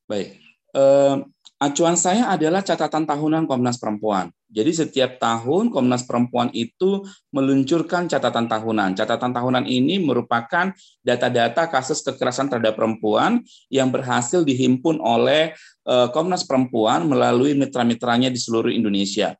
Baik. 0.08 0.40
Uh 0.72 1.35
Acuan 1.56 1.96
saya 1.96 2.28
adalah 2.28 2.60
catatan 2.60 3.08
tahunan 3.08 3.48
Komnas 3.48 3.80
Perempuan. 3.80 4.28
Jadi 4.52 4.76
setiap 4.76 5.16
tahun 5.16 5.72
Komnas 5.72 6.04
Perempuan 6.04 6.52
itu 6.52 7.00
meluncurkan 7.32 8.12
catatan 8.12 8.44
tahunan. 8.44 8.92
Catatan 8.92 9.32
tahunan 9.32 9.64
ini 9.64 9.96
merupakan 9.96 10.68
data-data 11.00 11.72
kasus 11.72 12.04
kekerasan 12.04 12.52
terhadap 12.52 12.76
perempuan 12.76 13.40
yang 13.72 13.88
berhasil 13.88 14.44
dihimpun 14.44 15.00
oleh 15.00 15.56
eh, 15.88 16.08
Komnas 16.12 16.44
Perempuan 16.44 17.08
melalui 17.08 17.56
mitra-mitranya 17.56 18.28
di 18.28 18.36
seluruh 18.36 18.68
Indonesia. 18.68 19.32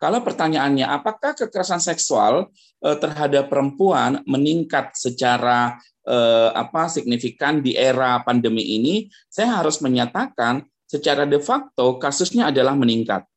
Kalau 0.00 0.24
pertanyaannya 0.24 0.88
apakah 0.88 1.36
kekerasan 1.36 1.84
seksual 1.84 2.48
eh, 2.80 2.96
terhadap 2.96 3.52
perempuan 3.52 4.24
meningkat 4.24 4.96
secara 4.96 5.76
eh, 6.08 6.48
apa 6.48 6.88
signifikan 6.88 7.60
di 7.60 7.76
era 7.76 8.24
pandemi 8.24 8.64
ini, 8.80 9.12
saya 9.28 9.60
harus 9.60 9.84
menyatakan 9.84 10.64
secara 10.88 11.28
de 11.28 11.36
facto 11.38 12.00
kasusnya 12.00 12.48
adalah 12.48 12.72
meningkat. 12.72 13.28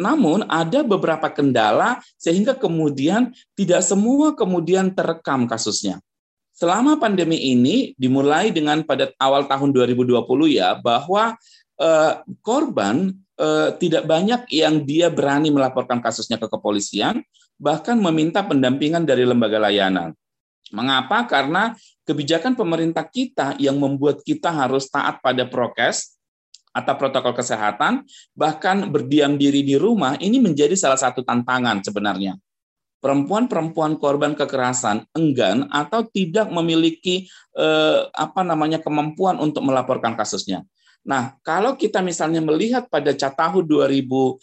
Namun 0.00 0.48
ada 0.50 0.82
beberapa 0.82 1.30
kendala 1.30 2.02
sehingga 2.18 2.56
kemudian 2.58 3.30
tidak 3.54 3.86
semua 3.86 4.34
kemudian 4.34 4.90
terekam 4.90 5.46
kasusnya. 5.46 6.02
Selama 6.56 7.00
pandemi 7.00 7.40
ini 7.56 7.96
dimulai 7.96 8.52
dengan 8.52 8.84
pada 8.84 9.08
awal 9.16 9.48
tahun 9.48 9.72
2020 9.72 10.20
ya 10.50 10.76
bahwa 10.76 11.36
eh, 11.80 12.12
korban 12.44 13.12
eh, 13.40 13.68
tidak 13.80 14.04
banyak 14.04 14.44
yang 14.52 14.84
dia 14.84 15.08
berani 15.08 15.48
melaporkan 15.48 16.04
kasusnya 16.04 16.36
ke 16.36 16.48
kepolisian, 16.48 17.24
bahkan 17.56 17.96
meminta 17.96 18.44
pendampingan 18.44 19.04
dari 19.04 19.24
lembaga 19.24 19.60
layanan. 19.60 20.16
Mengapa? 20.72 21.28
Karena 21.28 21.76
kebijakan 22.08 22.56
pemerintah 22.56 23.04
kita 23.04 23.56
yang 23.60 23.76
membuat 23.76 24.24
kita 24.24 24.48
harus 24.48 24.88
taat 24.88 25.20
pada 25.20 25.44
prokes 25.44 26.19
atau 26.70 26.94
protokol 26.94 27.34
kesehatan, 27.34 28.06
bahkan 28.34 28.86
berdiam 28.90 29.34
diri 29.34 29.66
di 29.66 29.74
rumah, 29.74 30.14
ini 30.22 30.38
menjadi 30.38 30.74
salah 30.78 30.98
satu 30.98 31.26
tantangan 31.26 31.82
sebenarnya. 31.82 32.38
Perempuan-perempuan 33.00 33.96
korban 33.96 34.36
kekerasan 34.36 35.08
enggan 35.16 35.64
atau 35.72 36.04
tidak 36.04 36.52
memiliki 36.52 37.24
eh, 37.56 38.00
apa 38.12 38.44
namanya 38.44 38.76
kemampuan 38.76 39.40
untuk 39.40 39.64
melaporkan 39.64 40.12
kasusnya. 40.14 40.68
Nah, 41.00 41.32
kalau 41.40 41.80
kita 41.80 42.04
misalnya 42.04 42.44
melihat 42.44 42.84
pada 42.92 43.16
Catahu 43.16 43.64
2021, 43.64 44.36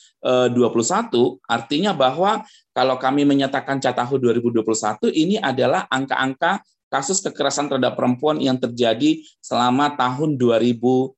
artinya 1.46 1.94
bahwa 1.94 2.42
kalau 2.74 2.98
kami 2.98 3.30
menyatakan 3.30 3.78
Catahu 3.78 4.18
2021 4.18 4.66
ini 5.14 5.38
adalah 5.38 5.86
angka-angka 5.86 6.66
kasus 6.90 7.22
kekerasan 7.22 7.70
terhadap 7.70 7.94
perempuan 7.94 8.42
yang 8.42 8.58
terjadi 8.58 9.22
selama 9.38 9.94
tahun 9.94 10.40
2020. 10.40 11.14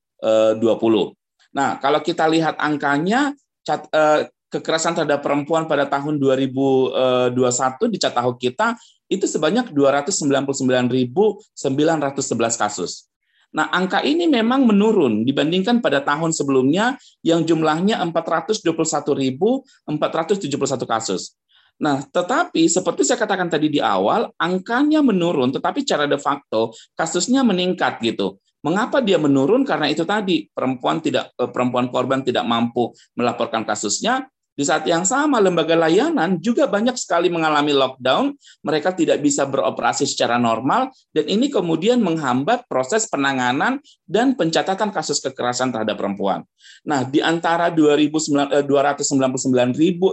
Nah, 1.50 1.82
kalau 1.82 1.98
kita 2.04 2.30
lihat 2.30 2.54
angkanya 2.60 3.34
eh, 3.66 4.30
kekerasan 4.50 4.98
terhadap 4.98 5.22
perempuan 5.22 5.70
pada 5.70 5.86
tahun 5.86 6.18
2021 6.18 7.86
di 7.86 7.98
Catahu 8.02 8.34
kita 8.34 8.74
itu 9.10 9.26
sebanyak 9.26 9.74
299.911 9.74 12.58
kasus. 12.58 13.10
Nah, 13.50 13.66
angka 13.74 14.06
ini 14.06 14.30
memang 14.30 14.62
menurun 14.62 15.26
dibandingkan 15.26 15.82
pada 15.82 15.98
tahun 16.06 16.30
sebelumnya 16.30 16.94
yang 17.26 17.42
jumlahnya 17.42 17.98
421.471 17.98 20.86
kasus. 20.86 21.34
Nah, 21.80 22.04
tetapi 22.06 22.68
seperti 22.70 23.08
saya 23.08 23.16
katakan 23.18 23.50
tadi 23.50 23.72
di 23.72 23.80
awal, 23.82 24.30
angkanya 24.38 25.02
menurun, 25.02 25.50
tetapi 25.50 25.82
cara 25.82 26.06
de 26.06 26.20
facto 26.20 26.70
kasusnya 26.94 27.42
meningkat 27.42 27.98
gitu. 28.04 28.38
Mengapa 28.60 29.00
dia 29.00 29.16
menurun? 29.16 29.64
Karena 29.64 29.88
itu 29.88 30.04
tadi 30.04 30.48
perempuan 30.52 31.00
tidak 31.00 31.32
eh, 31.36 31.48
perempuan 31.48 31.88
korban 31.88 32.20
tidak 32.20 32.44
mampu 32.44 32.92
melaporkan 33.16 33.64
kasusnya, 33.64 34.28
di 34.60 34.68
saat 34.68 34.84
yang 34.84 35.08
sama, 35.08 35.40
lembaga 35.40 35.72
layanan 35.72 36.36
juga 36.36 36.68
banyak 36.68 36.92
sekali 36.92 37.32
mengalami 37.32 37.72
lockdown, 37.72 38.36
mereka 38.60 38.92
tidak 38.92 39.22
bisa 39.24 39.48
beroperasi 39.48 40.04
secara 40.04 40.36
normal, 40.36 40.92
dan 41.16 41.32
ini 41.32 41.48
kemudian 41.48 41.96
menghambat 42.04 42.68
proses 42.68 43.08
penanganan 43.08 43.80
dan 44.04 44.36
pencatatan 44.36 44.92
kasus 44.92 45.16
kekerasan 45.24 45.72
terhadap 45.72 45.96
perempuan. 45.96 46.44
Nah, 46.84 47.08
di 47.08 47.24
antara 47.24 47.72
299.911 47.72 48.60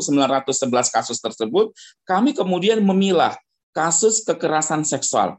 eh, 0.08 0.92
kasus 0.96 1.20
tersebut, 1.20 1.76
kami 2.08 2.32
kemudian 2.32 2.80
memilah 2.80 3.36
kasus 3.76 4.24
kekerasan 4.24 4.88
seksual. 4.88 5.36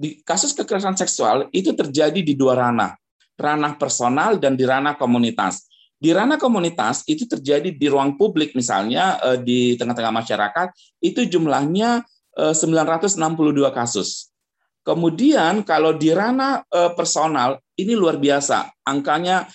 Di 0.00 0.24
kasus 0.24 0.56
kekerasan 0.56 0.96
seksual 0.96 1.52
itu 1.52 1.76
terjadi 1.76 2.24
di 2.24 2.32
dua 2.32 2.56
ranah, 2.56 2.96
ranah 3.36 3.76
personal 3.76 4.40
dan 4.40 4.56
di 4.56 4.64
ranah 4.64 4.96
komunitas. 4.96 5.68
Di 6.00 6.16
ranah 6.16 6.40
komunitas 6.40 7.04
itu 7.04 7.28
terjadi 7.28 7.68
di 7.76 7.86
ruang 7.92 8.16
publik 8.16 8.56
misalnya 8.56 9.20
eh, 9.20 9.36
di 9.44 9.76
tengah-tengah 9.76 10.24
masyarakat 10.24 10.68
itu 11.04 11.28
jumlahnya 11.28 12.00
962 12.32 13.20
eh, 13.20 13.72
kasus. 13.76 14.32
Kemudian 14.80 15.60
kalau 15.68 15.92
di 15.92 16.08
ranah 16.08 16.64
eh, 16.64 16.96
personal 16.96 17.60
ini 17.76 17.92
luar 17.92 18.16
biasa, 18.16 18.72
angkanya 18.88 19.48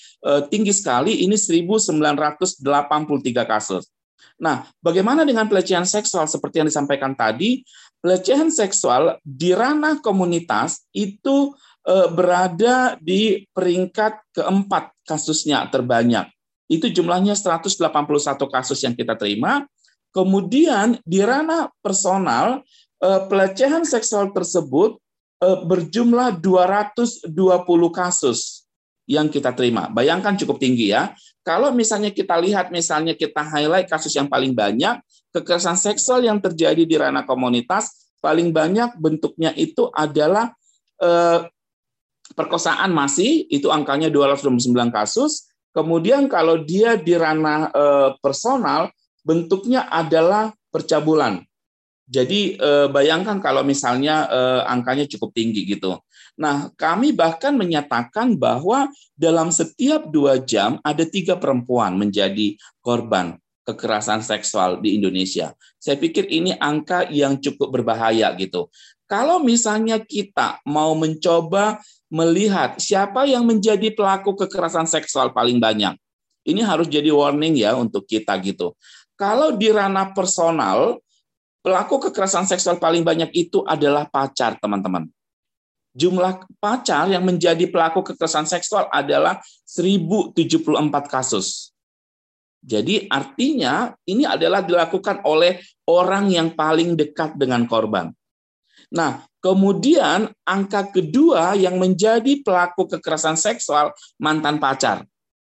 tinggi 0.50 0.74
sekali, 0.74 1.22
ini 1.26 1.38
1983 1.38 2.62
kasus. 3.46 3.86
Nah, 4.36 4.68
bagaimana 4.84 5.24
dengan 5.24 5.48
pelecehan 5.48 5.88
seksual 5.88 6.28
seperti 6.28 6.60
yang 6.60 6.68
disampaikan 6.68 7.16
tadi? 7.16 7.64
Pelecehan 8.04 8.54
seksual 8.54 9.18
di 9.26 9.54
ranah 9.56 9.98
komunitas 10.00 10.86
itu 10.94 11.54
berada 11.86 12.98
di 12.98 13.46
peringkat 13.54 14.34
keempat 14.34 14.90
kasusnya 15.06 15.70
terbanyak 15.70 16.26
itu 16.66 16.90
jumlahnya 16.90 17.38
181 17.38 17.78
kasus 18.50 18.80
yang 18.82 18.98
kita 18.98 19.14
terima. 19.14 19.66
Kemudian 20.10 20.98
di 21.04 21.20
ranah 21.22 21.70
personal, 21.84 22.64
eh, 23.04 23.22
pelecehan 23.30 23.84
seksual 23.86 24.32
tersebut 24.34 24.98
eh, 25.44 25.60
berjumlah 25.68 26.40
220 26.40 27.92
kasus 27.92 28.66
yang 29.06 29.28
kita 29.30 29.52
terima. 29.54 29.92
Bayangkan 29.92 30.34
cukup 30.40 30.58
tinggi 30.58 30.96
ya. 30.96 31.14
Kalau 31.46 31.70
misalnya 31.76 32.10
kita 32.10 32.40
lihat, 32.42 32.74
misalnya 32.74 33.14
kita 33.14 33.44
highlight 33.46 33.86
kasus 33.86 34.16
yang 34.16 34.26
paling 34.26 34.56
banyak, 34.56 34.98
kekerasan 35.36 35.76
seksual 35.76 36.24
yang 36.24 36.40
terjadi 36.40 36.88
di 36.88 36.96
ranah 36.96 37.28
komunitas, 37.28 38.16
paling 38.24 38.56
banyak 38.56 38.96
bentuknya 38.96 39.52
itu 39.60 39.92
adalah 39.92 40.56
eh, 41.04 41.44
perkosaan 42.32 42.96
masih, 42.96 43.44
itu 43.52 43.68
angkanya 43.68 44.08
229 44.08 44.72
kasus, 44.96 45.52
Kemudian 45.76 46.32
kalau 46.32 46.64
dia 46.64 46.96
di 46.96 47.20
ranah 47.20 47.68
eh, 47.68 48.10
personal, 48.24 48.88
bentuknya 49.28 49.92
adalah 49.92 50.56
percabulan. 50.72 51.44
Jadi 52.08 52.56
eh, 52.56 52.88
bayangkan 52.88 53.44
kalau 53.44 53.60
misalnya 53.68 54.24
eh, 54.32 54.62
angkanya 54.72 55.04
cukup 55.04 55.36
tinggi 55.36 55.68
gitu. 55.68 56.00
Nah, 56.40 56.72
kami 56.80 57.12
bahkan 57.12 57.60
menyatakan 57.60 58.40
bahwa 58.40 58.88
dalam 59.20 59.52
setiap 59.52 60.08
dua 60.08 60.40
jam 60.40 60.80
ada 60.80 61.04
tiga 61.04 61.36
perempuan 61.36 62.00
menjadi 62.00 62.56
korban 62.80 63.36
kekerasan 63.66 64.22
seksual 64.22 64.80
di 64.80 64.96
Indonesia. 64.96 65.58
Saya 65.82 65.98
pikir 65.98 66.30
ini 66.30 66.54
angka 66.56 67.10
yang 67.10 67.42
cukup 67.42 67.82
berbahaya 67.82 68.30
gitu. 68.38 68.70
Kalau 69.10 69.42
misalnya 69.42 70.02
kita 70.02 70.62
mau 70.66 70.94
mencoba 70.94 71.82
melihat 72.10 72.78
siapa 72.78 73.26
yang 73.26 73.46
menjadi 73.46 73.92
pelaku 73.94 74.38
kekerasan 74.46 74.86
seksual 74.86 75.34
paling 75.34 75.58
banyak. 75.58 75.98
Ini 76.46 76.62
harus 76.62 76.86
jadi 76.86 77.10
warning 77.10 77.58
ya 77.58 77.74
untuk 77.74 78.06
kita 78.06 78.38
gitu. 78.46 78.78
Kalau 79.18 79.58
di 79.58 79.74
ranah 79.74 80.14
personal, 80.14 81.02
pelaku 81.66 82.10
kekerasan 82.10 82.46
seksual 82.46 82.78
paling 82.78 83.02
banyak 83.02 83.34
itu 83.34 83.66
adalah 83.66 84.06
pacar, 84.06 84.62
teman-teman. 84.62 85.10
Jumlah 85.96 86.46
pacar 86.60 87.10
yang 87.10 87.26
menjadi 87.26 87.66
pelaku 87.72 88.04
kekerasan 88.14 88.46
seksual 88.46 88.86
adalah 88.94 89.42
1074 89.66 91.10
kasus. 91.10 91.75
Jadi 92.66 93.06
artinya 93.06 93.94
ini 94.10 94.26
adalah 94.26 94.66
dilakukan 94.66 95.22
oleh 95.30 95.62
orang 95.86 96.34
yang 96.34 96.58
paling 96.58 96.98
dekat 96.98 97.38
dengan 97.38 97.70
korban. 97.70 98.10
Nah, 98.90 99.22
Kemudian 99.46 100.34
angka 100.42 100.90
kedua 100.90 101.54
yang 101.54 101.78
menjadi 101.78 102.42
pelaku 102.42 102.90
kekerasan 102.98 103.38
seksual 103.38 103.94
mantan 104.18 104.58
pacar. 104.58 105.06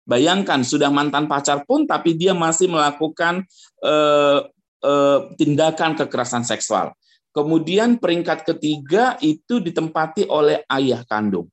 Bayangkan 0.07 0.63
sudah 0.63 0.95
mantan 0.95 1.27
pacar 1.27 1.67
pun 1.67 1.91
tapi 1.91 2.15
dia 2.15 2.31
masih 2.31 2.71
melakukan 2.71 3.43
eh, 3.83 4.41
eh, 4.87 5.19
tindakan 5.35 5.99
kekerasan 5.99 6.47
seksual. 6.47 6.95
Kemudian 7.35 7.99
peringkat 7.99 8.47
ketiga 8.47 9.19
itu 9.19 9.59
ditempati 9.59 10.31
oleh 10.31 10.63
ayah 10.71 11.03
kandung. 11.03 11.51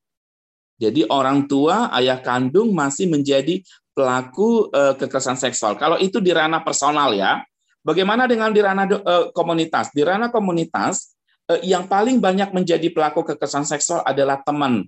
Jadi 0.77 1.09
orang 1.09 1.49
tua, 1.49 1.89
ayah 1.97 2.21
kandung 2.21 2.69
masih 2.69 3.09
menjadi 3.09 3.65
pelaku 3.97 4.69
eh, 4.69 4.93
kekerasan 4.93 5.41
seksual. 5.41 5.73
Kalau 5.81 5.97
itu 5.97 6.21
di 6.21 6.29
ranah 6.29 6.61
personal 6.61 7.17
ya. 7.17 7.41
Bagaimana 7.81 8.29
dengan 8.29 8.53
di 8.53 8.61
ranah 8.61 8.85
eh, 8.85 9.25
komunitas? 9.33 9.89
Di 9.89 10.05
ranah 10.05 10.29
komunitas 10.29 11.17
Eh, 11.47 11.63
yang 11.63 11.87
paling 11.87 12.19
banyak 12.19 12.51
menjadi 12.51 12.91
pelaku 12.91 13.23
kekerasan 13.23 13.63
seksual 13.63 14.03
adalah 14.03 14.43
teman. 14.43 14.83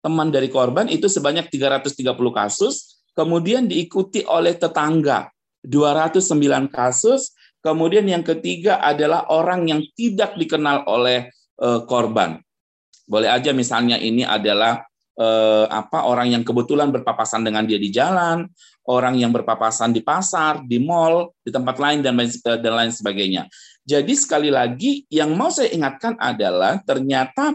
Teman 0.00 0.30
dari 0.30 0.46
korban 0.46 0.86
itu 0.86 1.10
sebanyak 1.10 1.50
330 1.50 2.14
kasus, 2.30 3.02
kemudian 3.18 3.66
diikuti 3.66 4.22
oleh 4.22 4.54
tetangga 4.54 5.34
209 5.66 6.70
kasus, 6.70 7.34
kemudian 7.58 8.06
yang 8.06 8.22
ketiga 8.22 8.78
adalah 8.78 9.26
orang 9.34 9.66
yang 9.66 9.82
tidak 9.98 10.38
dikenal 10.38 10.86
oleh 10.86 11.26
eh, 11.58 11.80
korban. 11.90 12.38
Boleh 13.10 13.26
aja 13.26 13.50
misalnya 13.50 13.98
ini 13.98 14.22
adalah 14.22 14.86
eh, 15.20 15.66
apa 15.68 16.08
orang 16.08 16.32
yang 16.32 16.42
kebetulan 16.42 16.88
berpapasan 16.88 17.44
dengan 17.44 17.68
dia 17.68 17.76
di 17.76 17.92
jalan, 17.92 18.48
orang 18.88 19.20
yang 19.20 19.30
berpapasan 19.30 19.92
di 19.92 20.00
pasar, 20.00 20.64
di 20.64 20.80
mall, 20.80 21.36
di 21.44 21.52
tempat 21.52 21.76
lain 21.76 22.00
dan 22.00 22.16
lain 22.16 22.32
dan 22.40 22.72
lain 22.72 22.92
sebagainya. 22.92 23.44
Jadi 23.84 24.14
sekali 24.16 24.48
lagi 24.48 25.04
yang 25.12 25.36
mau 25.36 25.52
saya 25.52 25.70
ingatkan 25.70 26.16
adalah 26.16 26.80
ternyata 26.80 27.52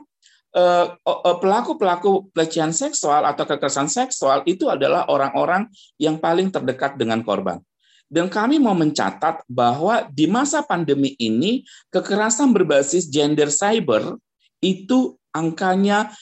eh, 0.54 0.88
eh, 0.94 1.38
pelaku-pelaku 1.42 2.30
pelecehan 2.30 2.72
seksual 2.72 3.26
atau 3.26 3.44
kekerasan 3.50 3.90
seksual 3.90 4.46
itu 4.46 4.70
adalah 4.70 5.10
orang-orang 5.10 5.66
yang 5.98 6.22
paling 6.22 6.54
terdekat 6.54 6.96
dengan 6.96 7.26
korban. 7.26 7.58
Dan 8.06 8.30
kami 8.30 8.62
mau 8.62 8.78
mencatat 8.78 9.42
bahwa 9.50 10.06
di 10.14 10.30
masa 10.30 10.62
pandemi 10.62 11.18
ini 11.18 11.66
kekerasan 11.90 12.54
berbasis 12.54 13.10
gender 13.10 13.50
cyber 13.50 14.22
itu 14.62 15.18
angkanya 15.34 16.14
eh, 16.14 16.16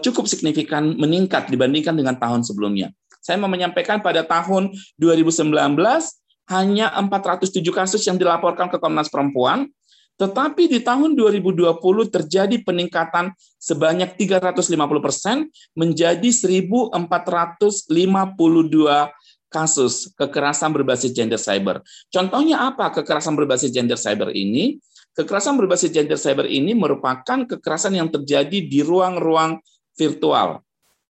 cukup 0.00 0.30
signifikan 0.30 0.94
meningkat 0.94 1.50
dibandingkan 1.50 1.98
dengan 1.98 2.14
tahun 2.14 2.46
sebelumnya. 2.46 2.94
Saya 3.24 3.40
mau 3.40 3.48
menyampaikan 3.50 3.98
pada 4.04 4.22
tahun 4.22 4.70
2019 5.00 5.50
hanya 6.52 6.92
407 6.92 7.64
kasus 7.72 8.04
yang 8.04 8.20
dilaporkan 8.20 8.68
ke 8.68 8.76
Komnas 8.76 9.08
Perempuan, 9.08 9.66
tetapi 10.14 10.70
di 10.70 10.78
tahun 10.78 11.18
2020 11.18 11.74
terjadi 12.06 12.56
peningkatan 12.62 13.34
sebanyak 13.58 14.14
350 14.14 14.70
persen 15.02 15.50
menjadi 15.74 16.28
1.452 16.30 16.94
kasus 19.50 20.10
kekerasan 20.18 20.70
berbasis 20.74 21.10
gender 21.14 21.38
cyber. 21.38 21.82
Contohnya 22.10 22.70
apa 22.70 22.90
kekerasan 22.90 23.34
berbasis 23.34 23.70
gender 23.74 23.98
cyber 23.98 24.30
ini? 24.34 24.78
Kekerasan 25.14 25.54
berbasis 25.54 25.94
gender 25.94 26.18
cyber 26.18 26.50
ini 26.50 26.74
merupakan 26.74 27.46
kekerasan 27.46 27.94
yang 27.94 28.10
terjadi 28.10 28.66
di 28.66 28.82
ruang-ruang 28.82 29.62
virtual, 29.94 30.58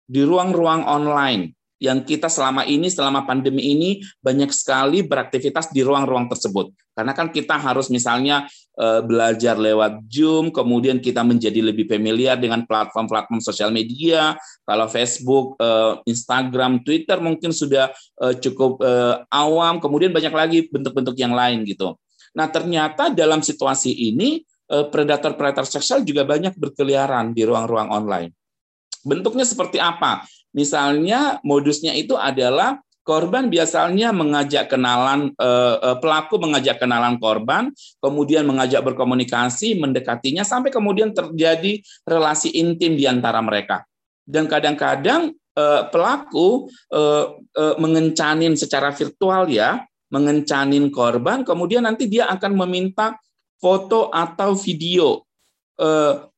di 0.04 0.20
ruang-ruang 0.20 0.84
online, 0.84 1.56
yang 1.80 2.04
kita 2.04 2.28
selama 2.28 2.68
ini 2.68 2.92
selama 2.92 3.24
pandemi 3.24 3.72
ini 3.72 4.04
banyak 4.20 4.52
sekali 4.52 5.00
beraktivitas 5.04 5.72
di 5.72 5.80
ruang-ruang 5.80 6.28
tersebut. 6.28 6.76
Karena 6.92 7.16
kan 7.16 7.32
kita 7.32 7.56
harus 7.56 7.88
misalnya 7.88 8.44
eh, 8.76 9.00
belajar 9.00 9.56
lewat 9.56 10.04
Zoom 10.12 10.52
kemudian 10.52 11.00
kita 11.00 11.24
menjadi 11.24 11.64
lebih 11.64 11.88
familiar 11.88 12.36
dengan 12.36 12.68
platform-platform 12.68 13.40
sosial 13.40 13.72
media. 13.72 14.36
Kalau 14.68 14.84
Facebook 14.86 15.56
eh, 15.64 15.96
Instagram 16.12 16.84
Twitter 16.84 17.18
mungkin 17.24 17.56
sudah 17.56 17.88
eh, 18.20 18.34
cukup 18.36 18.84
awam. 19.32 19.80
Kemudian 19.80 20.12
banyak 20.12 20.34
lagi 20.36 20.58
bentuk-bentuk 20.68 21.16
yang 21.16 21.32
lain 21.32 21.64
gitu 21.64 21.96
nah 22.34 22.50
ternyata 22.50 23.14
dalam 23.14 23.40
situasi 23.40 23.94
ini 23.94 24.42
predator-predator 24.64 25.68
seksual 25.68 26.02
juga 26.02 26.24
banyak 26.24 26.56
berkeliaran 26.56 27.30
di 27.36 27.46
ruang-ruang 27.46 27.94
online 27.94 28.32
bentuknya 29.04 29.44
seperti 29.46 29.76
apa 29.76 30.24
Misalnya 30.54 31.42
modusnya 31.42 31.92
itu 31.98 32.14
adalah 32.14 32.78
korban 33.04 33.50
biasanya 33.52 34.14
mengajak 34.14 34.70
kenalan 34.70 35.34
eh, 35.36 35.76
eh, 35.82 35.96
pelaku 35.98 36.38
mengajak 36.40 36.78
kenalan 36.78 37.18
korban, 37.18 37.74
kemudian 37.98 38.46
mengajak 38.46 38.80
berkomunikasi, 38.86 39.76
mendekatinya 39.76 40.46
sampai 40.46 40.70
kemudian 40.70 41.10
terjadi 41.10 41.82
relasi 42.06 42.54
intim 42.54 42.94
di 42.94 43.04
antara 43.04 43.42
mereka. 43.42 43.82
Dan 44.24 44.46
kadang-kadang 44.46 45.34
eh, 45.58 45.82
pelaku 45.90 46.70
mengencanin 47.76 48.54
secara 48.54 48.94
virtual 48.94 49.50
ya, 49.50 49.82
mengencanin 50.14 50.94
korban, 50.94 51.42
kemudian 51.42 51.82
nanti 51.82 52.06
dia 52.06 52.30
akan 52.30 52.54
meminta 52.54 53.18
foto 53.58 54.14
atau 54.14 54.54
video 54.54 55.26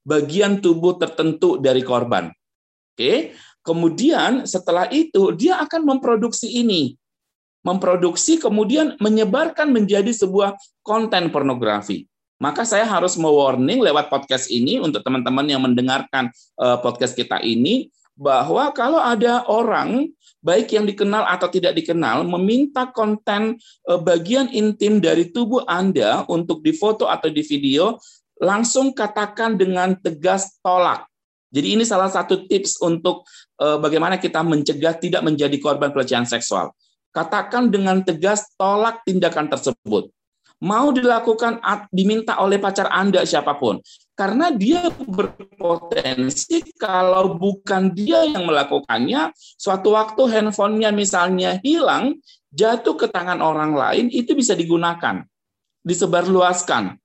bagian 0.00 0.64
tubuh 0.64 0.96
tertentu 0.96 1.60
dari 1.60 1.84
korban. 1.84 2.32
Oke, 2.96 3.36
Kemudian 3.66 4.46
setelah 4.46 4.86
itu 4.94 5.34
dia 5.34 5.58
akan 5.58 5.82
memproduksi 5.82 6.46
ini. 6.46 6.94
Memproduksi 7.66 8.38
kemudian 8.38 8.94
menyebarkan 9.02 9.74
menjadi 9.74 10.14
sebuah 10.14 10.54
konten 10.86 11.34
pornografi. 11.34 12.06
Maka 12.38 12.62
saya 12.62 12.86
harus 12.86 13.18
mewarning 13.18 13.82
lewat 13.82 14.06
podcast 14.06 14.46
ini 14.54 14.78
untuk 14.78 15.02
teman-teman 15.02 15.42
yang 15.50 15.66
mendengarkan 15.66 16.30
eh, 16.62 16.78
podcast 16.78 17.18
kita 17.18 17.42
ini 17.42 17.90
bahwa 18.14 18.70
kalau 18.70 19.02
ada 19.02 19.42
orang 19.50 20.14
baik 20.46 20.70
yang 20.78 20.86
dikenal 20.86 21.26
atau 21.26 21.50
tidak 21.50 21.74
dikenal 21.74 22.22
meminta 22.22 22.86
konten 22.94 23.58
eh, 23.90 23.98
bagian 23.98 24.46
intim 24.54 25.02
dari 25.02 25.34
tubuh 25.34 25.66
Anda 25.66 26.22
untuk 26.30 26.62
difoto 26.62 27.10
atau 27.10 27.26
di 27.26 27.42
video, 27.42 27.98
langsung 28.38 28.94
katakan 28.94 29.58
dengan 29.58 29.98
tegas 29.98 30.62
tolak 30.62 31.10
jadi 31.56 31.78
ini 31.78 31.84
salah 31.86 32.10
satu 32.10 32.44
tips 32.44 32.82
untuk 32.82 33.24
uh, 33.62 33.78
bagaimana 33.78 34.18
kita 34.18 34.42
mencegah 34.42 34.98
tidak 34.98 35.22
menjadi 35.22 35.56
korban 35.62 35.94
pelecehan 35.94 36.26
seksual. 36.26 36.74
Katakan 37.14 37.72
dengan 37.72 38.04
tegas 38.04 38.44
tolak 38.60 39.00
tindakan 39.06 39.48
tersebut. 39.48 40.12
Mau 40.64 40.88
dilakukan 40.88 41.60
diminta 41.92 42.40
oleh 42.40 42.56
pacar 42.56 42.88
Anda 42.88 43.28
siapa 43.28 43.60
pun. 43.60 43.80
Karena 44.16 44.48
dia 44.48 44.88
berpotensi 44.88 46.64
kalau 46.80 47.36
bukan 47.36 47.92
dia 47.92 48.24
yang 48.24 48.48
melakukannya, 48.48 49.36
suatu 49.36 49.92
waktu 49.92 50.24
handphonenya 50.32 50.88
misalnya 50.88 51.60
hilang, 51.60 52.16
jatuh 52.48 52.96
ke 52.96 53.12
tangan 53.12 53.44
orang 53.44 53.76
lain, 53.76 54.08
itu 54.08 54.32
bisa 54.32 54.56
digunakan, 54.56 55.20
disebarluaskan 55.84 56.96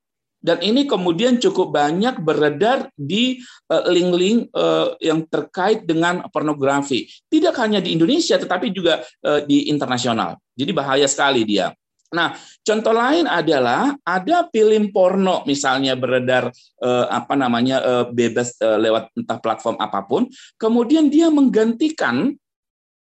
dan 0.42 0.58
ini 0.66 0.90
kemudian 0.90 1.38
cukup 1.38 1.70
banyak 1.70 2.18
beredar 2.18 2.90
di 2.98 3.38
eh, 3.70 3.86
link-link 3.94 4.50
uh, 4.58 4.98
yang 4.98 5.30
terkait 5.30 5.86
dengan 5.86 6.26
pornografi. 6.34 7.06
Tidak 7.30 7.54
hanya 7.62 7.78
di 7.78 7.94
Indonesia, 7.94 8.42
tetapi 8.42 8.74
juga 8.74 9.06
uh, 9.22 9.46
di 9.46 9.70
internasional. 9.70 10.42
Jadi 10.58 10.72
bahaya 10.74 11.06
sekali 11.06 11.46
dia. 11.46 11.70
Nah, 12.12 12.36
contoh 12.67 12.91
lain 12.91 13.24
adalah 13.24 13.95
ada 14.04 14.43
film 14.52 14.91
porno 14.91 15.47
misalnya 15.47 15.95
beredar 15.95 16.52
eh, 16.84 17.06
apa 17.08 17.39
namanya 17.39 17.80
eh, 17.80 18.06
bebas 18.12 18.60
eh, 18.60 18.78
lewat 18.84 19.15
entah 19.15 19.39
platform 19.39 19.80
apa 19.80 20.04
pun, 20.04 20.28
kemudian 20.60 21.08
dia 21.08 21.32
menggantikan 21.32 22.36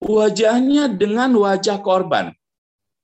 wajahnya 0.01 0.88
dengan 0.88 1.37
wajah 1.37 1.85
korban. 1.85 2.33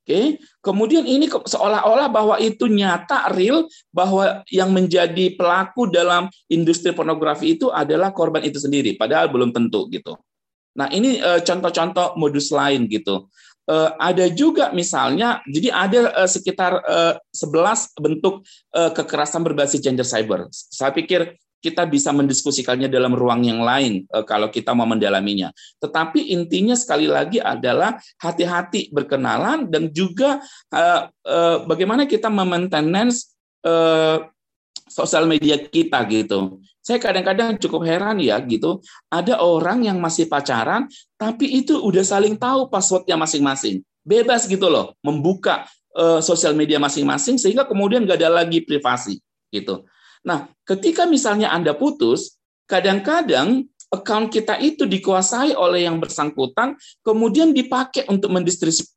Oke, 0.00 0.40
kemudian 0.64 1.04
ini 1.04 1.28
seolah-olah 1.28 2.08
bahwa 2.08 2.40
itu 2.40 2.64
nyata 2.64 3.28
real 3.36 3.68
bahwa 3.92 4.40
yang 4.48 4.72
menjadi 4.72 5.36
pelaku 5.36 5.92
dalam 5.92 6.32
industri 6.48 6.96
pornografi 6.96 7.60
itu 7.60 7.68
adalah 7.68 8.08
korban 8.08 8.40
itu 8.40 8.56
sendiri, 8.56 8.96
padahal 8.96 9.28
belum 9.28 9.52
tentu 9.52 9.84
gitu. 9.92 10.16
Nah 10.80 10.88
ini 10.88 11.20
eh, 11.20 11.40
contoh-contoh 11.44 12.16
modus 12.16 12.48
lain 12.48 12.88
gitu. 12.88 13.28
Eh, 13.70 13.90
ada 14.02 14.26
juga 14.35 14.74
misalnya, 14.74 15.38
jadi 15.46 15.68
ada 15.70 16.00
eh, 16.26 16.30
sekitar 16.30 16.83
11 17.30 17.94
bentuk 18.02 18.42
kekerasan 18.74 19.46
berbasis 19.46 19.78
gender 19.78 20.06
cyber. 20.06 20.50
Saya 20.50 20.90
pikir 20.90 21.38
kita 21.61 21.85
bisa 21.85 22.11
mendiskusikannya 22.11 22.88
dalam 22.88 23.12
ruang 23.12 23.44
yang 23.44 23.61
lain 23.61 24.09
eh, 24.09 24.24
kalau 24.24 24.48
kita 24.48 24.72
mau 24.72 24.88
mendalaminya. 24.88 25.52
Tetapi 25.78 26.33
intinya 26.33 26.74
sekali 26.74 27.06
lagi 27.06 27.38
adalah 27.38 28.00
hati-hati 28.18 28.88
berkenalan 28.90 29.68
dan 29.68 29.92
juga 29.92 30.40
eh, 30.72 31.02
eh, 31.28 31.56
bagaimana 31.68 32.09
kita 32.09 32.33
memaintenance 32.33 33.37
sosial 34.88 35.28
media 35.28 35.61
kita 35.61 36.00
gitu. 36.09 36.64
Saya 36.90 36.98
kadang-kadang 36.98 37.55
cukup 37.62 37.87
heran 37.87 38.18
ya 38.18 38.35
gitu, 38.42 38.83
ada 39.14 39.38
orang 39.38 39.87
yang 39.87 40.03
masih 40.03 40.26
pacaran 40.26 40.90
tapi 41.14 41.46
itu 41.62 41.79
udah 41.79 42.03
saling 42.03 42.35
tahu 42.35 42.66
passwordnya 42.66 43.14
masing-masing. 43.14 43.87
Bebas 44.03 44.50
gitu 44.50 44.66
loh, 44.66 44.98
membuka 45.07 45.70
sosial 46.18 46.59
media 46.59 46.83
masing-masing 46.83 47.38
sehingga 47.38 47.62
kemudian 47.62 48.03
nggak 48.03 48.18
ada 48.18 48.42
lagi 48.42 48.66
privasi 48.66 49.22
gitu. 49.55 49.87
Nah, 50.26 50.50
ketika 50.66 51.07
misalnya 51.07 51.55
Anda 51.55 51.79
putus, 51.79 52.35
kadang-kadang 52.66 53.70
account 53.94 54.35
kita 54.35 54.59
itu 54.59 54.83
dikuasai 54.83 55.55
oleh 55.55 55.87
yang 55.87 56.03
bersangkutan, 56.03 56.74
kemudian 57.07 57.55
dipakai 57.55 58.11
untuk 58.11 58.35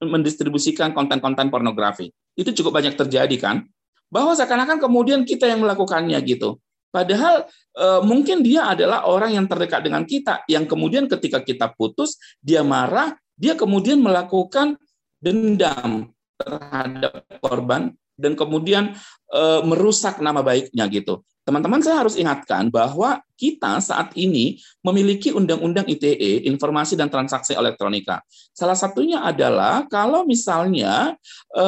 mendistribusikan 0.01 0.97
konten-konten 0.97 1.53
pornografi. 1.53 2.09
Itu 2.33 2.57
cukup 2.57 2.81
banyak 2.81 2.97
terjadi 2.97 3.37
kan? 3.37 3.69
Bahwa 4.09 4.33
seakan-akan 4.33 4.81
kemudian 4.81 5.29
kita 5.29 5.45
yang 5.45 5.61
melakukannya 5.61 6.17
gitu. 6.25 6.57
Padahal 6.93 7.49
e, 7.73 7.87
mungkin 8.05 8.45
dia 8.45 8.69
adalah 8.69 9.09
orang 9.09 9.33
yang 9.33 9.49
terdekat 9.49 9.81
dengan 9.81 10.05
kita, 10.05 10.45
yang 10.45 10.69
kemudian 10.69 11.09
ketika 11.09 11.41
kita 11.41 11.73
putus, 11.73 12.21
dia 12.37 12.61
marah, 12.61 13.17
dia 13.33 13.57
kemudian 13.57 13.97
melakukan 13.97 14.77
dendam 15.17 16.13
terhadap 16.37 17.25
korban 17.41 17.97
dan 18.13 18.37
kemudian 18.37 18.93
e, 19.33 19.41
merusak 19.65 20.21
nama 20.21 20.45
baiknya 20.45 20.85
gitu. 20.93 21.25
Teman-teman 21.43 21.81
saya 21.81 22.05
harus 22.05 22.13
ingatkan 22.13 22.69
bahwa 22.69 23.19
kita 23.35 23.81
saat 23.81 24.13
ini 24.13 24.61
memiliki 24.85 25.33
undang-undang 25.33 25.83
ITE, 25.89 26.45
informasi 26.45 26.93
dan 26.93 27.09
transaksi 27.09 27.57
elektronika. 27.57 28.21
Salah 28.53 28.77
satunya 28.77 29.25
adalah 29.25 29.83
kalau 29.89 30.29
misalnya 30.29 31.17
e, 31.49 31.65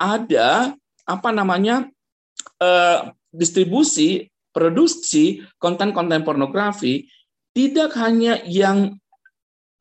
ada 0.00 0.72
apa 1.04 1.30
namanya 1.30 1.92
e, 2.56 2.70
distribusi, 3.30 4.31
produksi 4.52 5.40
konten-konten 5.56 6.22
pornografi 6.22 7.08
tidak 7.52 7.96
hanya 8.00 8.40
yang 8.44 8.96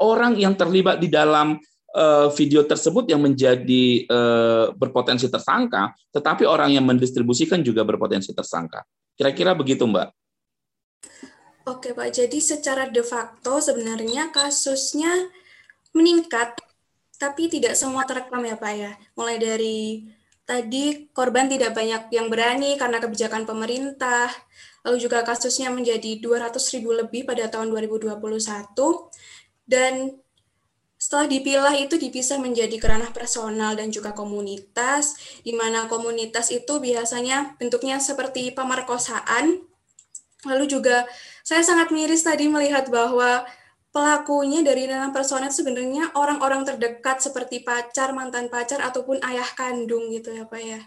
orang 0.01 0.35
yang 0.39 0.57
terlibat 0.57 0.97
di 0.97 1.07
dalam 1.07 1.59
uh, 1.95 2.27
video 2.33 2.63
tersebut 2.65 3.07
yang 3.07 3.21
menjadi 3.21 4.07
uh, 4.07 4.65
berpotensi 4.75 5.29
tersangka, 5.29 5.93
tetapi 6.11 6.47
orang 6.47 6.73
yang 6.75 6.83
mendistribusikan 6.87 7.61
juga 7.61 7.85
berpotensi 7.85 8.33
tersangka. 8.33 8.83
Kira-kira 9.15 9.53
begitu, 9.53 9.85
Mbak. 9.85 10.09
Oke, 11.69 11.93
Pak. 11.93 12.09
Jadi 12.09 12.41
secara 12.41 12.89
de 12.89 13.05
facto 13.05 13.61
sebenarnya 13.61 14.33
kasusnya 14.33 15.29
meningkat, 15.93 16.57
tapi 17.21 17.53
tidak 17.53 17.77
semua 17.77 18.01
terekam 18.09 18.41
ya, 18.41 18.57
Pak 18.57 18.73
ya. 18.73 18.91
Mulai 19.13 19.37
dari 19.37 19.77
tadi 20.51 21.07
korban 21.15 21.47
tidak 21.47 21.71
banyak 21.71 22.11
yang 22.11 22.27
berani 22.27 22.75
karena 22.75 22.99
kebijakan 22.99 23.47
pemerintah, 23.47 24.27
lalu 24.83 24.99
juga 24.99 25.23
kasusnya 25.23 25.71
menjadi 25.71 26.19
200 26.19 26.59
ribu 26.75 26.91
lebih 26.91 27.23
pada 27.23 27.47
tahun 27.47 27.71
2021, 27.71 28.19
dan 29.63 30.19
setelah 30.99 31.25
dipilah 31.31 31.73
itu 31.79 31.95
dipisah 31.97 32.37
menjadi 32.37 32.77
kerana 32.77 33.09
personal 33.09 33.79
dan 33.79 33.89
juga 33.89 34.11
komunitas, 34.11 35.17
di 35.41 35.55
mana 35.55 35.87
komunitas 35.87 36.51
itu 36.51 36.77
biasanya 36.77 37.57
bentuknya 37.57 37.97
seperti 37.97 38.51
pemerkosaan. 38.53 39.65
Lalu 40.45 40.65
juga 40.69 41.07
saya 41.41 41.65
sangat 41.65 41.89
miris 41.89 42.21
tadi 42.21 42.45
melihat 42.45 42.85
bahwa 42.93 43.49
pelakunya 43.91 44.63
dari 44.63 44.87
ranah 44.87 45.11
personal 45.11 45.51
sebenarnya 45.51 46.15
orang-orang 46.15 46.63
terdekat 46.63 47.19
seperti 47.19 47.61
pacar, 47.61 48.15
mantan 48.15 48.47
pacar, 48.47 48.79
ataupun 48.79 49.19
ayah 49.23 49.47
kandung 49.55 50.09
gitu 50.09 50.31
ya 50.31 50.47
Pak 50.47 50.61
ya. 50.63 50.81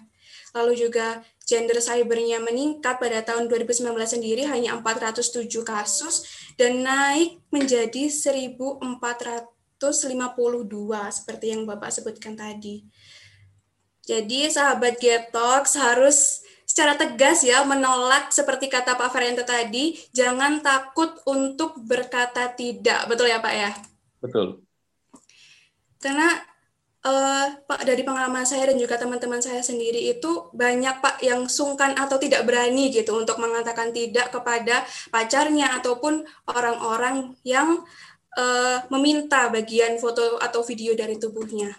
Lalu 0.57 0.88
juga 0.88 1.21
gender 1.45 1.79
cybernya 1.83 2.40
meningkat 2.40 2.97
pada 2.97 3.21
tahun 3.21 3.47
2019 3.53 3.93
sendiri 4.05 4.49
hanya 4.49 4.81
407 4.81 5.45
kasus 5.67 6.25
dan 6.57 6.81
naik 6.81 7.43
menjadi 7.53 8.09
1.400 8.09 9.55
152 9.93 10.71
seperti 11.12 11.47
yang 11.53 11.69
Bapak 11.69 11.90
sebutkan 11.93 12.38
tadi. 12.38 12.87
Jadi 14.05 14.49
sahabat 14.53 15.01
Getox 15.01 15.81
harus 15.81 16.43
secara 16.74 16.98
tegas 16.98 17.46
ya 17.46 17.62
menolak 17.62 18.34
seperti 18.34 18.66
kata 18.66 18.98
Pak 18.98 19.14
Varianto 19.14 19.46
tadi, 19.46 19.94
jangan 20.10 20.58
takut 20.58 21.22
untuk 21.22 21.78
berkata 21.78 22.50
tidak. 22.50 23.06
Betul 23.06 23.30
ya 23.30 23.38
Pak 23.38 23.54
ya? 23.54 23.70
Betul. 24.18 24.66
Karena 26.02 26.34
uh, 27.06 27.46
Pak 27.62 27.87
dari 27.87 28.02
pengalaman 28.02 28.42
saya 28.42 28.74
dan 28.74 28.82
juga 28.82 28.98
teman-teman 28.98 29.38
saya 29.38 29.62
sendiri 29.62 30.18
itu 30.18 30.50
banyak 30.50 30.98
Pak 30.98 31.22
yang 31.22 31.46
sungkan 31.46 31.94
atau 31.94 32.18
tidak 32.18 32.42
berani 32.42 32.90
gitu 32.90 33.14
untuk 33.14 33.38
mengatakan 33.38 33.94
tidak 33.94 34.34
kepada 34.34 34.82
pacarnya 35.14 35.78
ataupun 35.78 36.26
orang-orang 36.50 37.38
yang 37.46 37.87
uh, 38.34 38.82
meminta 38.90 39.46
bagian 39.46 39.94
foto 40.02 40.42
atau 40.42 40.66
video 40.66 40.98
dari 40.98 41.22
tubuhnya. 41.22 41.70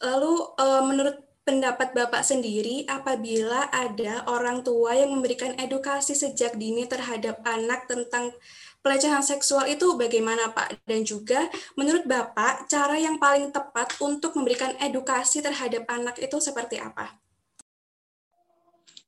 Lalu 0.00 0.56
uh, 0.56 0.82
menurut 0.88 1.27
pendapat 1.48 1.96
Bapak 1.96 2.20
sendiri, 2.20 2.84
apabila 2.84 3.72
ada 3.72 4.28
orang 4.28 4.60
tua 4.60 4.92
yang 4.92 5.16
memberikan 5.16 5.56
edukasi 5.56 6.12
sejak 6.12 6.60
dini 6.60 6.84
terhadap 6.84 7.40
anak 7.48 7.88
tentang 7.88 8.36
pelecehan 8.84 9.24
seksual 9.24 9.64
itu 9.64 9.96
bagaimana 9.96 10.52
Pak? 10.52 10.84
Dan 10.84 11.08
juga 11.08 11.48
menurut 11.72 12.04
Bapak, 12.04 12.68
cara 12.68 13.00
yang 13.00 13.16
paling 13.16 13.48
tepat 13.48 13.96
untuk 14.04 14.36
memberikan 14.36 14.76
edukasi 14.76 15.40
terhadap 15.40 15.88
anak 15.88 16.20
itu 16.20 16.36
seperti 16.36 16.76
apa? 16.76 17.16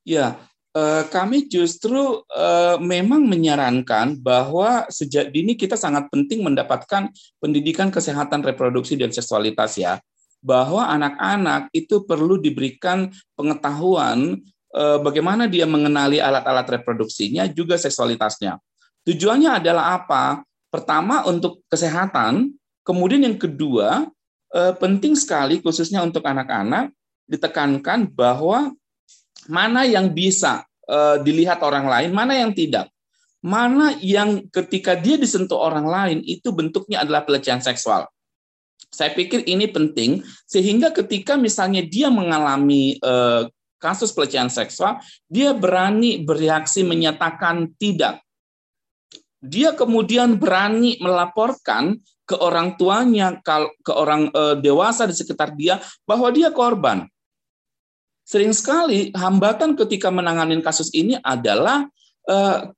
Ya, 0.00 0.40
Eh, 0.70 1.05
kami 1.11 1.50
justru 1.50 2.22
uh, 2.31 2.79
memang 2.79 3.26
menyarankan 3.26 4.14
bahwa 4.22 4.87
sejak 4.87 5.35
dini 5.35 5.59
kita 5.59 5.74
sangat 5.74 6.07
penting 6.14 6.46
mendapatkan 6.46 7.11
pendidikan 7.42 7.90
kesehatan 7.90 8.38
reproduksi 8.46 8.94
dan 8.94 9.11
seksualitas 9.11 9.74
ya 9.74 9.98
bahwa 10.40 10.88
anak-anak 10.88 11.68
itu 11.76 12.05
perlu 12.09 12.40
diberikan 12.40 13.12
pengetahuan 13.37 14.40
uh, 14.72 14.98
bagaimana 15.05 15.44
dia 15.46 15.68
mengenali 15.68 16.18
alat-alat 16.18 16.81
reproduksinya 16.81 17.44
juga 17.53 17.76
seksualitasnya. 17.76 18.57
Tujuannya 19.05 19.61
adalah 19.61 20.00
apa? 20.00 20.44
Pertama 20.72 21.26
untuk 21.29 21.64
kesehatan, 21.68 22.53
kemudian 22.85 23.24
yang 23.24 23.37
kedua 23.37 24.09
uh, 24.57 24.72
penting 24.81 25.12
sekali 25.18 25.61
khususnya 25.61 26.00
untuk 26.00 26.24
anak-anak 26.24 26.92
ditekankan 27.29 28.11
bahwa 28.11 28.72
mana 29.46 29.87
yang 29.87 30.11
bisa 30.11 30.66
uh, 30.90 31.16
dilihat 31.22 31.62
orang 31.62 31.87
lain, 31.87 32.11
mana 32.11 32.35
yang 32.38 32.50
tidak. 32.55 32.90
Mana 33.40 33.96
yang 34.05 34.44
ketika 34.53 34.92
dia 34.92 35.16
disentuh 35.16 35.57
orang 35.57 35.88
lain 35.88 36.18
itu 36.29 36.53
bentuknya 36.53 37.00
adalah 37.00 37.24
pelecehan 37.24 37.64
seksual. 37.64 38.05
Saya 38.88 39.12
pikir 39.12 39.44
ini 39.44 39.68
penting 39.68 40.24
sehingga 40.48 40.90
ketika 40.90 41.36
misalnya 41.36 41.84
dia 41.84 42.08
mengalami 42.08 42.96
uh, 43.04 43.44
kasus 43.80 44.12
pelecehan 44.12 44.48
seksual, 44.52 45.00
dia 45.28 45.52
berani 45.52 46.20
bereaksi 46.20 46.84
menyatakan 46.84 47.72
tidak. 47.80 48.20
Dia 49.40 49.72
kemudian 49.72 50.36
berani 50.36 51.00
melaporkan 51.00 51.96
ke 52.28 52.36
orang 52.36 52.76
tuanya, 52.76 53.40
ke 53.80 53.92
orang 53.92 54.28
uh, 54.36 54.54
dewasa 54.54 55.08
di 55.08 55.16
sekitar 55.16 55.56
dia 55.56 55.80
bahwa 56.04 56.28
dia 56.28 56.52
korban. 56.52 57.08
Sering 58.22 58.54
sekali 58.54 59.10
hambatan 59.10 59.74
ketika 59.74 60.12
menangani 60.12 60.60
kasus 60.62 60.92
ini 60.94 61.18
adalah 61.18 61.88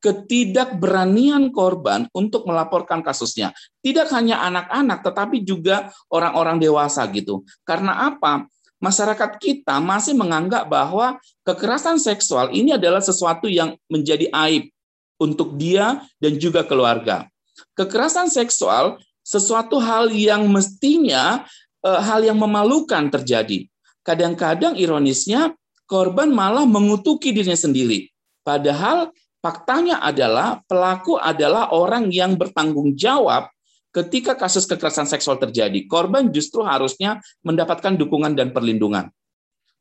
ketidakberanian 0.00 1.52
korban 1.52 2.08
untuk 2.16 2.48
melaporkan 2.48 3.04
kasusnya. 3.04 3.52
Tidak 3.84 4.08
hanya 4.14 4.40
anak-anak, 4.48 5.04
tetapi 5.04 5.44
juga 5.44 5.92
orang-orang 6.08 6.62
dewasa 6.62 7.04
gitu. 7.12 7.44
Karena 7.66 8.08
apa? 8.08 8.48
Masyarakat 8.82 9.38
kita 9.38 9.78
masih 9.78 10.18
menganggap 10.18 10.66
bahwa 10.66 11.20
kekerasan 11.46 12.02
seksual 12.02 12.50
ini 12.50 12.74
adalah 12.74 12.98
sesuatu 12.98 13.46
yang 13.46 13.78
menjadi 13.86 14.26
aib 14.48 14.72
untuk 15.20 15.54
dia 15.54 16.02
dan 16.18 16.34
juga 16.40 16.66
keluarga. 16.66 17.30
Kekerasan 17.78 18.26
seksual 18.26 18.98
sesuatu 19.22 19.78
hal 19.78 20.10
yang 20.10 20.50
mestinya 20.50 21.46
uh, 21.86 22.00
hal 22.02 22.26
yang 22.26 22.40
memalukan 22.42 23.06
terjadi 23.06 23.70
kadang-kadang 24.02 24.74
ironisnya 24.74 25.54
korban 25.86 26.30
malah 26.30 26.66
mengutuki 26.66 27.30
dirinya 27.30 27.58
sendiri. 27.58 28.10
Padahal 28.42 29.14
faktanya 29.42 29.98
adalah 30.00 30.62
pelaku 30.64 31.18
adalah 31.18 31.74
orang 31.74 32.08
yang 32.14 32.38
bertanggung 32.38 32.94
jawab 32.94 33.50
ketika 33.92 34.38
kasus 34.38 34.64
kekerasan 34.64 35.04
seksual 35.04 35.36
terjadi. 35.36 35.84
Korban 35.84 36.32
justru 36.32 36.64
harusnya 36.64 37.20
mendapatkan 37.44 37.98
dukungan 37.98 38.32
dan 38.32 38.54
perlindungan. 38.54 39.12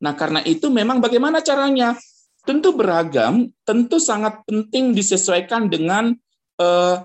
Nah, 0.02 0.13
karena 0.17 0.41
itu 0.43 0.67
memang 0.67 1.00
bagaimana 1.00 1.39
caranya? 1.39 1.95
Tentu 2.41 2.74
beragam, 2.74 3.54
tentu 3.62 4.02
sangat 4.02 4.41
penting 4.50 4.97
disesuaikan 4.97 5.69
dengan 5.69 6.10
eh, 6.58 6.97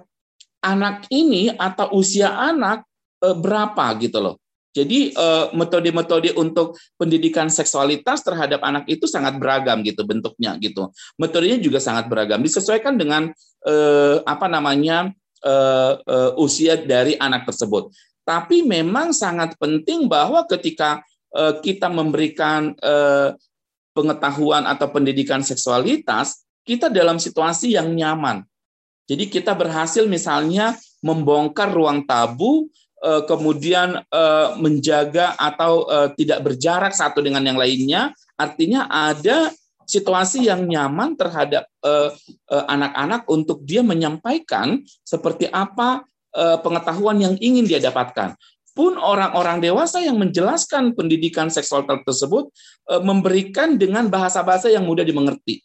anak 0.65 1.07
ini 1.13 1.53
atau 1.53 1.93
usia 1.93 2.33
anak 2.33 2.89
eh, 3.21 3.37
berapa 3.37 3.85
gitu 4.01 4.19
loh. 4.19 4.41
Jadi 4.77 5.17
eh, 5.17 5.47
metode-metode 5.57 6.37
untuk 6.37 6.77
pendidikan 7.01 7.49
seksualitas 7.49 8.21
terhadap 8.21 8.61
anak 8.61 8.85
itu 8.85 9.09
sangat 9.09 9.41
beragam 9.41 9.81
gitu 9.81 10.05
bentuknya 10.05 10.53
gitu. 10.61 10.93
Metodenya 11.17 11.57
juga 11.57 11.81
sangat 11.81 12.13
beragam 12.13 12.45
disesuaikan 12.45 13.01
dengan 13.01 13.33
eh, 13.65 14.17
apa 14.21 14.53
namanya 14.53 15.09
eh, 15.41 15.95
usia 16.37 16.77
dari 16.77 17.17
anak 17.17 17.49
tersebut. 17.49 17.89
Tapi 18.29 18.69
memang 18.69 19.17
sangat 19.17 19.57
penting 19.57 20.05
bahwa 20.11 20.45
ketika 20.45 21.01
kita 21.37 21.93
memberikan 21.93 22.73
pengetahuan 23.93 24.65
atau 24.65 24.89
pendidikan 24.89 25.45
seksualitas, 25.45 26.49
kita 26.65 26.89
dalam 26.89 27.21
situasi 27.21 27.77
yang 27.77 27.93
nyaman. 27.93 28.43
Jadi 29.07 29.31
kita 29.31 29.53
berhasil 29.53 30.09
misalnya 30.09 30.75
membongkar 31.05 31.71
ruang 31.71 32.03
tabu 32.09 32.67
kemudian 33.05 34.01
eh, 34.01 34.49
menjaga 34.57 35.37
atau 35.37 35.85
eh, 35.87 36.09
tidak 36.17 36.41
berjarak 36.43 36.93
satu 36.97 37.21
dengan 37.21 37.45
yang 37.45 37.61
lainnya, 37.61 38.17
artinya 38.41 38.89
ada 38.89 39.53
situasi 39.87 40.51
yang 40.51 40.67
nyaman 40.67 41.15
terhadap 41.15 41.71
anak-anak 42.51 43.23
untuk 43.31 43.63
dia 43.63 43.87
menyampaikan 43.87 44.83
seperti 45.07 45.47
apa 45.47 46.03
pengetahuan 46.35 47.23
yang 47.23 47.39
ingin 47.39 47.71
dia 47.71 47.79
dapatkan. 47.79 48.35
Pun 48.75 48.99
orang-orang 48.99 49.63
dewasa 49.63 50.03
yang 50.03 50.19
menjelaskan 50.19 50.91
pendidikan 50.99 51.55
seksual 51.55 51.87
tersebut 51.87 52.51
memberikan 52.99 53.79
dengan 53.79 54.11
bahasa-bahasa 54.11 54.75
yang 54.75 54.83
mudah 54.91 55.07
dimengerti. 55.07 55.63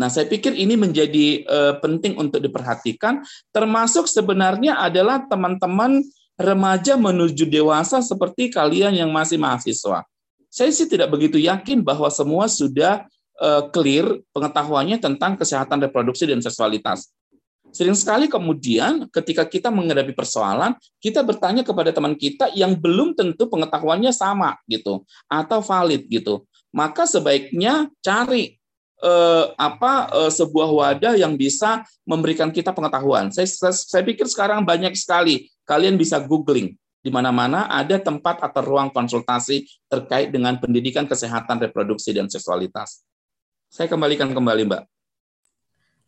Nah, 0.00 0.08
saya 0.08 0.24
pikir 0.24 0.56
ini 0.56 0.80
menjadi 0.80 1.44
penting 1.84 2.16
untuk 2.16 2.40
diperhatikan, 2.40 3.20
termasuk 3.52 4.08
sebenarnya 4.08 4.80
adalah 4.80 5.28
teman-teman 5.28 6.00
remaja 6.40 6.96
menuju 6.96 7.44
dewasa 7.44 8.00
seperti 8.00 8.48
kalian 8.48 8.96
yang 8.96 9.12
masih 9.12 9.36
mahasiswa. 9.36 10.08
Saya 10.48 10.72
sih 10.72 10.88
tidak 10.88 11.12
begitu 11.12 11.36
yakin 11.36 11.84
bahwa 11.84 12.08
semua 12.10 12.48
sudah 12.50 13.06
uh, 13.38 13.68
clear 13.70 14.18
pengetahuannya 14.34 14.98
tentang 14.98 15.36
kesehatan 15.36 15.78
reproduksi 15.84 16.26
dan 16.26 16.40
seksualitas. 16.42 17.12
Sering 17.70 17.94
sekali 17.94 18.26
kemudian 18.26 19.06
ketika 19.14 19.46
kita 19.46 19.70
menghadapi 19.70 20.10
persoalan, 20.10 20.74
kita 20.98 21.22
bertanya 21.22 21.62
kepada 21.62 21.94
teman 21.94 22.18
kita 22.18 22.50
yang 22.50 22.74
belum 22.74 23.14
tentu 23.14 23.46
pengetahuannya 23.46 24.10
sama 24.10 24.58
gitu 24.66 25.06
atau 25.30 25.62
valid 25.62 26.10
gitu. 26.10 26.42
Maka 26.74 27.06
sebaiknya 27.06 27.86
cari 28.02 28.59
eh, 29.00 29.44
apa 29.56 29.92
eh, 30.12 30.30
sebuah 30.32 30.68
wadah 30.70 31.14
yang 31.16 31.34
bisa 31.34 31.84
memberikan 32.04 32.52
kita 32.52 32.70
pengetahuan. 32.70 33.32
Saya, 33.32 33.48
saya, 33.48 33.74
saya 33.74 34.02
pikir 34.04 34.28
sekarang 34.28 34.62
banyak 34.62 34.92
sekali 34.96 35.48
kalian 35.64 35.96
bisa 35.96 36.20
googling 36.20 36.76
di 37.00 37.08
mana-mana 37.08 37.64
ada 37.72 37.96
tempat 37.96 38.44
atau 38.44 38.60
ruang 38.60 38.92
konsultasi 38.92 39.64
terkait 39.88 40.28
dengan 40.28 40.60
pendidikan 40.60 41.08
kesehatan 41.08 41.56
reproduksi 41.64 42.12
dan 42.12 42.28
seksualitas. 42.28 43.00
Saya 43.72 43.88
kembalikan 43.88 44.28
kembali, 44.34 44.68
Mbak. 44.68 44.82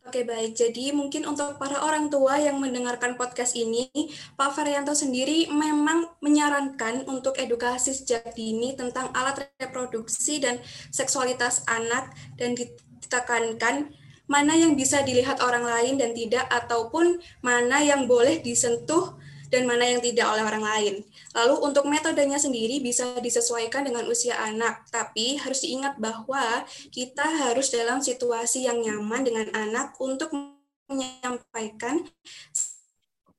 Oke 0.03 0.27
baik, 0.27 0.51
jadi 0.59 0.91
mungkin 0.91 1.23
untuk 1.23 1.55
para 1.55 1.79
orang 1.79 2.11
tua 2.11 2.35
yang 2.35 2.59
mendengarkan 2.59 3.15
podcast 3.15 3.55
ini, 3.55 3.87
Pak 4.35 4.51
Varianto 4.51 4.91
sendiri 4.91 5.47
memang 5.47 6.19
menyarankan 6.19 7.07
untuk 7.07 7.39
edukasi 7.39 7.95
sejak 7.95 8.35
dini 8.35 8.75
tentang 8.75 9.15
alat 9.15 9.47
reproduksi 9.55 10.43
dan 10.43 10.59
seksualitas 10.91 11.63
anak 11.71 12.11
dan 12.35 12.51
ditekankan 12.51 13.95
mana 14.27 14.51
yang 14.59 14.75
bisa 14.75 14.99
dilihat 15.07 15.39
orang 15.39 15.63
lain 15.63 15.95
dan 15.95 16.11
tidak, 16.11 16.51
ataupun 16.51 17.23
mana 17.39 17.79
yang 17.79 18.03
boleh 18.03 18.43
disentuh 18.43 19.15
dan 19.53 19.69
mana 19.69 19.85
yang 19.85 20.01
tidak 20.01 20.25
oleh 20.25 20.41
orang 20.41 20.65
lain. 20.65 20.95
Lalu 21.37 21.55
untuk 21.61 21.85
metodenya 21.85 22.41
sendiri 22.41 22.81
bisa 22.81 23.21
disesuaikan 23.21 23.85
dengan 23.85 24.09
usia 24.09 24.33
anak, 24.41 24.89
tapi 24.89 25.37
harus 25.37 25.61
diingat 25.61 26.01
bahwa 26.01 26.65
kita 26.89 27.21
harus 27.21 27.69
dalam 27.69 28.01
situasi 28.01 28.65
yang 28.65 28.81
nyaman 28.81 29.21
dengan 29.21 29.47
anak 29.53 29.93
untuk 30.01 30.33
menyampaikan 30.89 32.09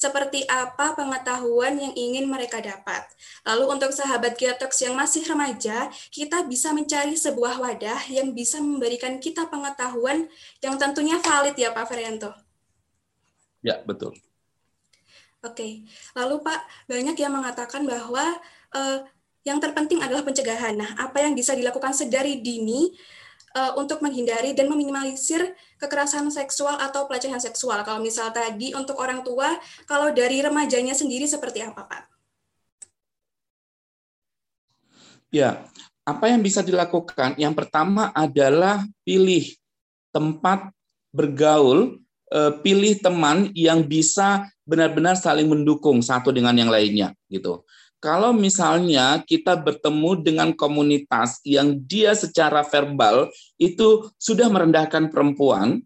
seperti 0.04 0.44
apa 0.52 0.92
pengetahuan 0.92 1.80
yang 1.80 1.94
ingin 1.96 2.28
mereka 2.28 2.60
dapat. 2.60 3.08
Lalu 3.48 3.72
untuk 3.72 3.90
sahabat 3.90 4.36
Geotox 4.36 4.84
yang 4.84 4.92
masih 4.92 5.24
remaja, 5.24 5.88
kita 6.12 6.44
bisa 6.44 6.76
mencari 6.76 7.16
sebuah 7.16 7.56
wadah 7.56 8.12
yang 8.12 8.36
bisa 8.36 8.60
memberikan 8.60 9.16
kita 9.16 9.48
pengetahuan 9.48 10.28
yang 10.60 10.76
tentunya 10.76 11.16
valid 11.24 11.56
ya 11.56 11.72
Pak 11.72 11.88
Ferianto. 11.88 12.36
Ya, 13.64 13.80
betul. 13.80 14.12
Oke, 15.44 15.84
lalu 16.16 16.40
Pak, 16.40 16.88
banyak 16.88 17.16
yang 17.20 17.36
mengatakan 17.36 17.84
bahwa 17.84 18.24
uh, 18.72 19.04
yang 19.44 19.60
terpenting 19.60 20.00
adalah 20.00 20.24
pencegahan. 20.24 20.72
Nah, 20.72 20.96
apa 20.96 21.20
yang 21.20 21.36
bisa 21.36 21.52
dilakukan 21.52 21.92
sedari 21.92 22.40
dini 22.40 22.88
uh, 23.52 23.76
untuk 23.76 24.00
menghindari 24.00 24.56
dan 24.56 24.72
meminimalisir 24.72 25.52
kekerasan 25.76 26.32
seksual 26.32 26.80
atau 26.80 27.04
pelecehan 27.04 27.38
seksual? 27.44 27.84
Kalau 27.84 28.00
misal 28.00 28.32
tadi 28.32 28.72
untuk 28.72 28.96
orang 28.96 29.20
tua, 29.20 29.52
kalau 29.84 30.16
dari 30.16 30.40
remajanya 30.40 30.96
sendiri 30.96 31.28
seperti 31.28 31.60
apa, 31.60 31.84
Pak? 31.84 32.02
Ya, 35.28 35.60
apa 36.08 36.24
yang 36.32 36.40
bisa 36.40 36.64
dilakukan? 36.64 37.36
Yang 37.36 37.54
pertama 37.60 38.08
adalah 38.16 38.80
pilih 39.04 39.52
tempat 40.08 40.72
bergaul 41.12 42.03
pilih 42.34 42.98
teman 42.98 43.54
yang 43.54 43.86
bisa 43.86 44.42
benar-benar 44.66 45.14
saling 45.14 45.46
mendukung 45.46 46.02
satu 46.02 46.34
dengan 46.34 46.56
yang 46.58 46.72
lainnya 46.72 47.14
gitu. 47.30 47.62
Kalau 48.04 48.36
misalnya 48.36 49.24
kita 49.24 49.56
bertemu 49.56 50.20
dengan 50.20 50.52
komunitas 50.52 51.40
yang 51.40 51.80
dia 51.88 52.12
secara 52.12 52.60
verbal 52.60 53.32
itu 53.56 54.12
sudah 54.20 54.52
merendahkan 54.52 55.08
perempuan 55.08 55.80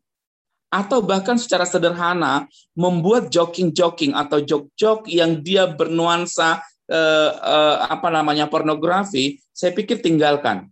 atau 0.66 0.98
bahkan 0.98 1.38
secara 1.38 1.62
sederhana 1.62 2.50
membuat 2.74 3.30
joking-joking 3.30 4.18
atau 4.18 4.42
jok-jok 4.42 5.06
yang 5.06 5.38
dia 5.46 5.70
bernuansa 5.70 6.58
eh, 6.90 7.30
eh, 7.38 7.76
apa 7.86 8.10
namanya 8.10 8.50
pornografi, 8.50 9.38
saya 9.54 9.70
pikir 9.70 10.02
tinggalkan. 10.02 10.66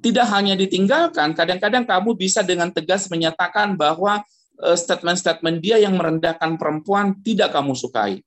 Tidak 0.00 0.24
hanya 0.30 0.56
ditinggalkan, 0.56 1.36
kadang-kadang 1.36 1.84
kamu 1.84 2.16
bisa 2.16 2.40
dengan 2.40 2.72
tegas 2.72 3.12
menyatakan 3.12 3.76
bahwa 3.76 4.24
Eh, 4.24 4.37
statement-statement 4.58 5.62
dia 5.62 5.78
yang 5.78 5.94
merendahkan 5.94 6.58
perempuan 6.58 7.14
tidak 7.22 7.54
kamu 7.54 7.78
sukai. 7.78 8.22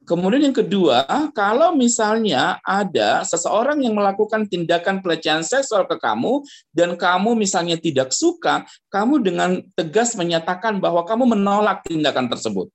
Kemudian 0.00 0.48
yang 0.48 0.56
kedua, 0.56 1.04
kalau 1.36 1.76
misalnya 1.76 2.56
ada 2.64 3.20
seseorang 3.20 3.84
yang 3.84 3.92
melakukan 3.92 4.48
tindakan 4.48 5.04
pelecehan 5.04 5.44
seksual 5.44 5.84
ke 5.84 6.00
kamu 6.00 6.40
dan 6.72 6.96
kamu 6.96 7.36
misalnya 7.36 7.76
tidak 7.76 8.10
suka, 8.10 8.64
kamu 8.88 9.20
dengan 9.20 9.60
tegas 9.76 10.16
menyatakan 10.16 10.80
bahwa 10.80 11.04
kamu 11.04 11.36
menolak 11.36 11.84
tindakan 11.84 12.32
tersebut. 12.32 12.72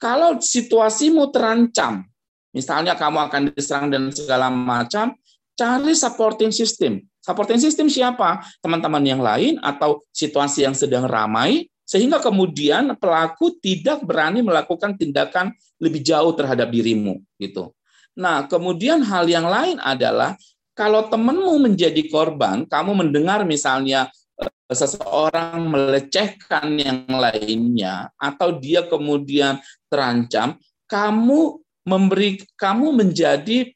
Kalau 0.00 0.40
situasimu 0.40 1.28
terancam, 1.28 2.08
misalnya 2.56 2.96
kamu 2.96 3.28
akan 3.28 3.40
diserang 3.52 3.86
dan 3.92 4.08
segala 4.10 4.48
macam, 4.48 5.12
cari 5.54 5.92
supporting 5.92 6.50
system. 6.50 7.04
Supporting 7.20 7.60
system 7.60 7.92
siapa? 7.92 8.42
Teman-teman 8.64 9.04
yang 9.04 9.20
lain 9.20 9.60
atau 9.60 10.00
situasi 10.08 10.64
yang 10.64 10.74
sedang 10.74 11.04
ramai 11.04 11.68
sehingga 11.86 12.18
kemudian 12.18 12.98
pelaku 12.98 13.54
tidak 13.62 14.02
berani 14.02 14.42
melakukan 14.42 14.98
tindakan 14.98 15.54
lebih 15.78 16.02
jauh 16.02 16.34
terhadap 16.34 16.66
dirimu 16.68 17.22
gitu. 17.38 17.70
Nah, 18.18 18.50
kemudian 18.50 19.06
hal 19.06 19.30
yang 19.30 19.46
lain 19.46 19.78
adalah 19.78 20.34
kalau 20.74 21.06
temanmu 21.06 21.62
menjadi 21.62 22.02
korban, 22.10 22.66
kamu 22.66 23.06
mendengar 23.06 23.46
misalnya 23.46 24.10
eh, 24.42 24.50
seseorang 24.74 25.62
melecehkan 25.62 26.74
yang 26.74 27.06
lainnya 27.06 28.10
atau 28.18 28.58
dia 28.58 28.84
kemudian 28.84 29.62
terancam, 29.86 30.58
kamu 30.90 31.62
memberi 31.86 32.42
kamu 32.58 32.98
menjadi 32.98 33.70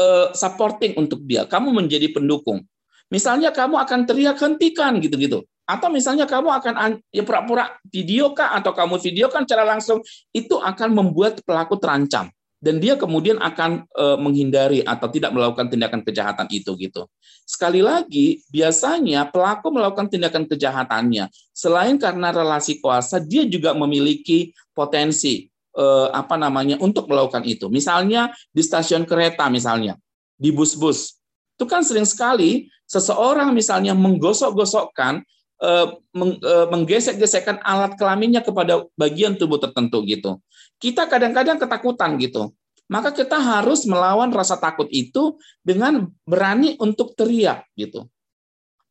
uh, 0.00 0.32
supporting 0.32 0.96
untuk 0.96 1.20
dia, 1.28 1.44
kamu 1.44 1.68
menjadi 1.84 2.08
pendukung. 2.08 2.64
Misalnya 3.12 3.52
kamu 3.52 3.76
akan 3.76 4.08
teriak 4.08 4.40
hentikan 4.40 4.96
gitu-gitu. 5.04 5.44
Atau 5.72 5.88
misalnya 5.88 6.28
kamu 6.28 6.52
akan 6.52 7.00
ya 7.08 7.24
pura-pura 7.24 7.72
video 7.88 8.36
kah 8.36 8.52
atau 8.60 8.76
kamu 8.76 9.00
video 9.00 9.32
kan 9.32 9.48
secara 9.48 9.64
langsung 9.64 10.04
itu 10.36 10.60
akan 10.60 10.92
membuat 10.92 11.40
pelaku 11.40 11.80
terancam 11.80 12.28
dan 12.62 12.78
dia 12.78 12.94
kemudian 12.94 13.42
akan 13.42 13.88
e, 13.90 14.04
menghindari 14.22 14.80
atau 14.86 15.10
tidak 15.10 15.34
melakukan 15.34 15.66
tindakan 15.66 16.06
kejahatan 16.06 16.46
itu 16.54 16.70
gitu. 16.78 17.10
Sekali 17.42 17.82
lagi, 17.82 18.38
biasanya 18.54 19.26
pelaku 19.32 19.74
melakukan 19.74 20.06
tindakan 20.06 20.46
kejahatannya 20.46 21.26
selain 21.50 21.98
karena 21.98 22.30
relasi 22.30 22.78
kuasa, 22.78 23.18
dia 23.18 23.42
juga 23.50 23.74
memiliki 23.74 24.54
potensi 24.70 25.50
e, 25.74 25.84
apa 26.14 26.38
namanya 26.38 26.78
untuk 26.78 27.10
melakukan 27.10 27.42
itu. 27.42 27.66
Misalnya 27.66 28.30
di 28.54 28.62
stasiun 28.62 29.10
kereta 29.10 29.50
misalnya, 29.50 29.98
di 30.38 30.54
bus-bus. 30.54 31.18
Itu 31.58 31.66
kan 31.66 31.82
sering 31.82 32.06
sekali 32.06 32.70
seseorang 32.86 33.50
misalnya 33.50 33.90
menggosok-gosokkan 33.98 35.26
menggesek-gesekkan 36.74 37.62
alat 37.62 37.94
kelaminnya 37.94 38.42
kepada 38.42 38.82
bagian 38.98 39.38
tubuh 39.38 39.62
tertentu 39.62 40.02
gitu. 40.02 40.42
Kita 40.82 41.06
kadang-kadang 41.06 41.62
ketakutan 41.62 42.18
gitu. 42.18 42.50
Maka 42.90 43.14
kita 43.14 43.38
harus 43.38 43.86
melawan 43.86 44.34
rasa 44.34 44.58
takut 44.58 44.90
itu 44.90 45.38
dengan 45.62 46.10
berani 46.26 46.74
untuk 46.82 47.14
teriak 47.14 47.64
gitu. 47.78 48.10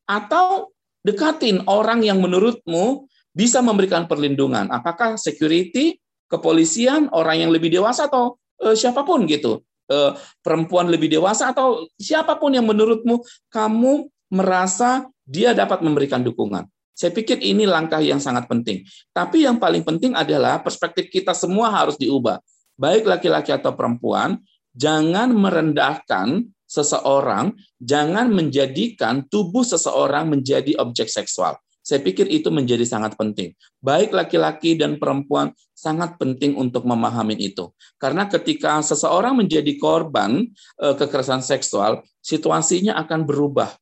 Atau 0.08 0.74
dekatin 1.06 1.62
orang 1.68 2.02
yang 2.02 2.18
menurutmu 2.24 3.06
bisa 3.36 3.60
memberikan 3.62 4.08
perlindungan. 4.10 4.72
Apakah 4.72 5.22
security, 5.22 6.00
kepolisian, 6.32 7.12
orang 7.12 7.46
yang 7.46 7.52
lebih 7.52 7.72
dewasa 7.72 8.08
atau 8.08 8.40
uh, 8.64 8.76
siapa 8.76 9.04
pun 9.04 9.28
gitu. 9.28 9.62
Uh, 9.92 10.16
perempuan 10.40 10.88
lebih 10.88 11.12
dewasa 11.12 11.52
atau 11.52 11.84
siapa 12.00 12.40
pun 12.40 12.56
yang 12.56 12.64
menurutmu 12.64 13.20
kamu 13.52 14.08
merasa 14.32 15.12
dia 15.32 15.56
dapat 15.56 15.80
memberikan 15.80 16.20
dukungan. 16.20 16.68
Saya 16.92 17.16
pikir 17.16 17.40
ini 17.40 17.64
langkah 17.64 18.04
yang 18.04 18.20
sangat 18.20 18.52
penting. 18.52 18.84
Tapi 19.16 19.48
yang 19.48 19.56
paling 19.56 19.82
penting 19.88 20.12
adalah 20.12 20.60
perspektif 20.60 21.08
kita 21.08 21.32
semua 21.32 21.72
harus 21.72 21.96
diubah. 21.96 22.44
Baik 22.76 23.08
laki-laki 23.08 23.56
atau 23.56 23.72
perempuan, 23.72 24.44
jangan 24.76 25.32
merendahkan 25.32 26.52
seseorang, 26.68 27.56
jangan 27.80 28.28
menjadikan 28.28 29.24
tubuh 29.32 29.64
seseorang 29.64 30.28
menjadi 30.28 30.76
objek 30.84 31.08
seksual. 31.08 31.56
Saya 31.82 31.98
pikir 32.06 32.30
itu 32.30 32.54
menjadi 32.54 32.86
sangat 32.86 33.18
penting. 33.18 33.58
Baik 33.82 34.14
laki-laki 34.14 34.78
dan 34.78 35.02
perempuan 35.02 35.50
sangat 35.74 36.22
penting 36.22 36.54
untuk 36.54 36.86
memahami 36.86 37.34
itu. 37.42 37.74
Karena 37.98 38.30
ketika 38.30 38.78
seseorang 38.86 39.34
menjadi 39.34 39.74
korban 39.82 40.46
eh, 40.78 40.96
kekerasan 40.96 41.42
seksual, 41.42 42.06
situasinya 42.22 42.94
akan 43.02 43.26
berubah 43.26 43.81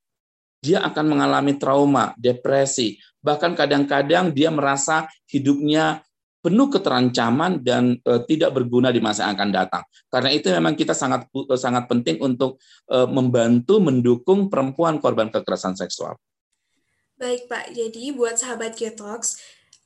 dia 0.60 0.84
akan 0.84 1.06
mengalami 1.16 1.56
trauma, 1.56 2.12
depresi, 2.20 3.00
bahkan 3.24 3.56
kadang-kadang 3.56 4.32
dia 4.36 4.52
merasa 4.52 5.08
hidupnya 5.28 6.04
penuh 6.40 6.72
keterancaman 6.72 7.60
dan 7.60 8.00
e, 8.00 8.12
tidak 8.28 8.56
berguna 8.56 8.96
di 8.96 9.04
masa 9.04 9.28
yang 9.28 9.36
akan 9.36 9.52
datang. 9.52 9.84
Karena 10.08 10.30
itu 10.32 10.48
memang 10.52 10.76
kita 10.76 10.96
sangat 10.96 11.28
sangat 11.60 11.88
penting 11.92 12.20
untuk 12.24 12.60
e, 12.88 12.98
membantu 13.12 13.84
mendukung 13.84 14.48
perempuan 14.48 15.04
korban 15.04 15.28
kekerasan 15.28 15.76
seksual. 15.76 16.16
Baik 17.20 17.52
Pak, 17.52 17.76
jadi 17.76 18.16
buat 18.16 18.40
sahabat 18.40 18.80
Getox, 18.80 19.44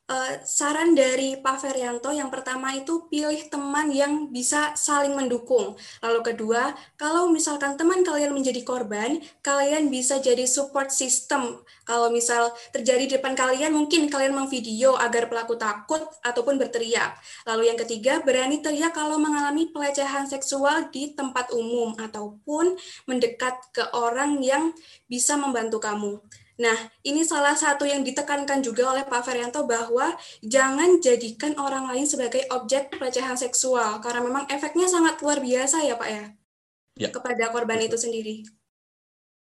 uh, 0.09 0.33
saran 0.43 0.95
dari 0.97 1.39
Pak 1.39 1.63
Ferianto 1.63 2.11
yang 2.11 2.27
pertama 2.27 2.75
itu 2.75 3.07
pilih 3.07 3.39
teman 3.47 3.91
yang 3.93 4.27
bisa 4.31 4.75
saling 4.75 5.15
mendukung. 5.15 5.75
Lalu 6.03 6.19
kedua, 6.33 6.75
kalau 6.99 7.31
misalkan 7.31 7.79
teman 7.79 8.03
kalian 8.03 8.35
menjadi 8.35 8.61
korban, 8.65 9.21
kalian 9.45 9.87
bisa 9.87 10.19
jadi 10.19 10.43
support 10.43 10.91
system. 10.91 11.63
Kalau 11.87 12.11
misal 12.11 12.51
terjadi 12.71 13.03
di 13.07 13.11
depan 13.19 13.35
kalian, 13.35 13.75
mungkin 13.75 14.07
kalian 14.07 14.35
memvideo 14.35 14.95
agar 14.95 15.27
pelaku 15.27 15.55
takut 15.59 16.03
ataupun 16.23 16.55
berteriak. 16.59 17.15
Lalu 17.47 17.71
yang 17.71 17.79
ketiga, 17.79 18.23
berani 18.23 18.63
teriak 18.63 18.95
kalau 18.95 19.19
mengalami 19.19 19.71
pelecehan 19.71 20.27
seksual 20.27 20.91
di 20.91 21.11
tempat 21.15 21.51
umum 21.51 21.95
ataupun 21.99 22.75
mendekat 23.07 23.55
ke 23.75 23.83
orang 23.95 24.39
yang 24.39 24.71
bisa 25.07 25.35
membantu 25.35 25.83
kamu. 25.83 26.23
Nah, 26.53 26.77
ini 27.01 27.25
salah 27.25 27.57
satu 27.57 27.81
yang 27.81 28.05
ditekankan 28.05 28.61
juga 28.61 28.93
oleh 28.93 29.03
Pak 29.09 29.25
Ferianto 29.25 29.65
bahwa 29.65 30.13
jangan 30.45 31.01
jadikan 31.01 31.57
orang 31.57 31.89
lain 31.89 32.05
sebagai 32.05 32.45
objek 32.53 32.93
pelecehan 32.93 33.33
seksual 33.33 33.97
karena 34.05 34.21
memang 34.21 34.45
efeknya 34.45 34.85
sangat 34.85 35.17
luar 35.25 35.41
biasa 35.41 35.81
ya 35.81 35.97
Pak 35.97 36.09
ya, 36.13 36.23
ya. 36.97 37.09
kepada 37.09 37.49
korban 37.49 37.81
itu 37.81 37.97
sendiri. 37.97 38.45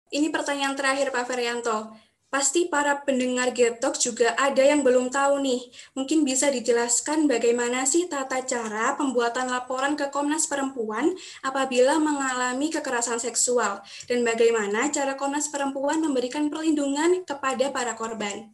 Ini 0.09 0.33
pertanyaan 0.33 0.73
terakhir 0.73 1.13
Pak 1.13 1.25
Ferianto. 1.29 1.93
Pasti 2.35 2.67
para 2.67 2.99
pendengar 2.99 3.55
Getok 3.55 3.95
juga 3.95 4.35
ada 4.35 4.59
yang 4.59 4.83
belum 4.83 5.07
tahu 5.07 5.39
nih. 5.39 5.71
Mungkin 5.95 6.27
bisa 6.27 6.51
dijelaskan 6.51 7.31
bagaimana 7.31 7.87
sih 7.87 8.11
tata 8.11 8.43
cara 8.43 8.91
pembuatan 8.99 9.47
laporan 9.47 9.95
ke 9.95 10.11
Komnas 10.11 10.43
Perempuan 10.43 11.15
apabila 11.39 11.95
mengalami 11.95 12.67
kekerasan 12.67 13.23
seksual 13.23 13.79
dan 14.11 14.27
bagaimana 14.27 14.91
cara 14.91 15.15
Komnas 15.15 15.47
Perempuan 15.47 16.03
memberikan 16.03 16.51
perlindungan 16.51 17.23
kepada 17.23 17.71
para 17.71 17.95
korban. 17.95 18.51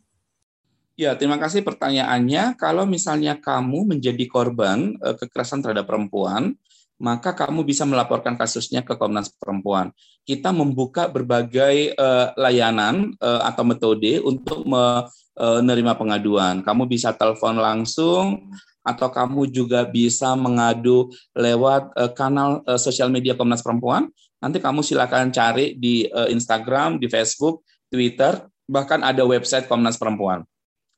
Ya, 0.94 1.18
terima 1.18 1.42
kasih 1.42 1.66
pertanyaannya. 1.66 2.62
Kalau 2.62 2.86
misalnya 2.86 3.34
kamu 3.42 3.98
menjadi 3.98 4.30
korban 4.30 4.94
eh, 5.02 5.18
kekerasan 5.18 5.66
terhadap 5.66 5.90
perempuan, 5.90 6.54
maka 7.02 7.34
kamu 7.34 7.66
bisa 7.66 7.82
melaporkan 7.82 8.38
kasusnya 8.38 8.86
ke 8.86 8.94
Komnas 8.94 9.34
Perempuan. 9.34 9.90
Kita 10.22 10.54
membuka 10.54 11.10
berbagai 11.10 11.98
uh, 11.98 12.30
layanan 12.38 13.18
uh, 13.18 13.42
atau 13.42 13.66
metode 13.66 14.22
untuk 14.22 14.62
menerima 14.70 15.98
pengaduan. 15.98 16.62
Kamu 16.62 16.86
bisa 16.86 17.10
telepon 17.18 17.58
langsung 17.58 18.54
atau 18.86 19.10
kamu 19.10 19.50
juga 19.50 19.86
bisa 19.90 20.38
mengadu 20.38 21.10
lewat 21.34 21.90
uh, 21.98 22.12
kanal 22.14 22.62
uh, 22.70 22.78
sosial 22.78 23.10
media 23.10 23.34
Komnas 23.34 23.66
Perempuan. 23.66 24.10
Nanti 24.38 24.62
kamu 24.62 24.86
silakan 24.86 25.34
cari 25.34 25.74
di 25.74 26.06
uh, 26.06 26.30
Instagram, 26.30 27.02
di 27.02 27.10
Facebook, 27.10 27.66
Twitter, 27.90 28.46
bahkan 28.70 29.02
ada 29.02 29.26
website 29.26 29.66
Komnas 29.66 29.98
Perempuan. 29.98 30.46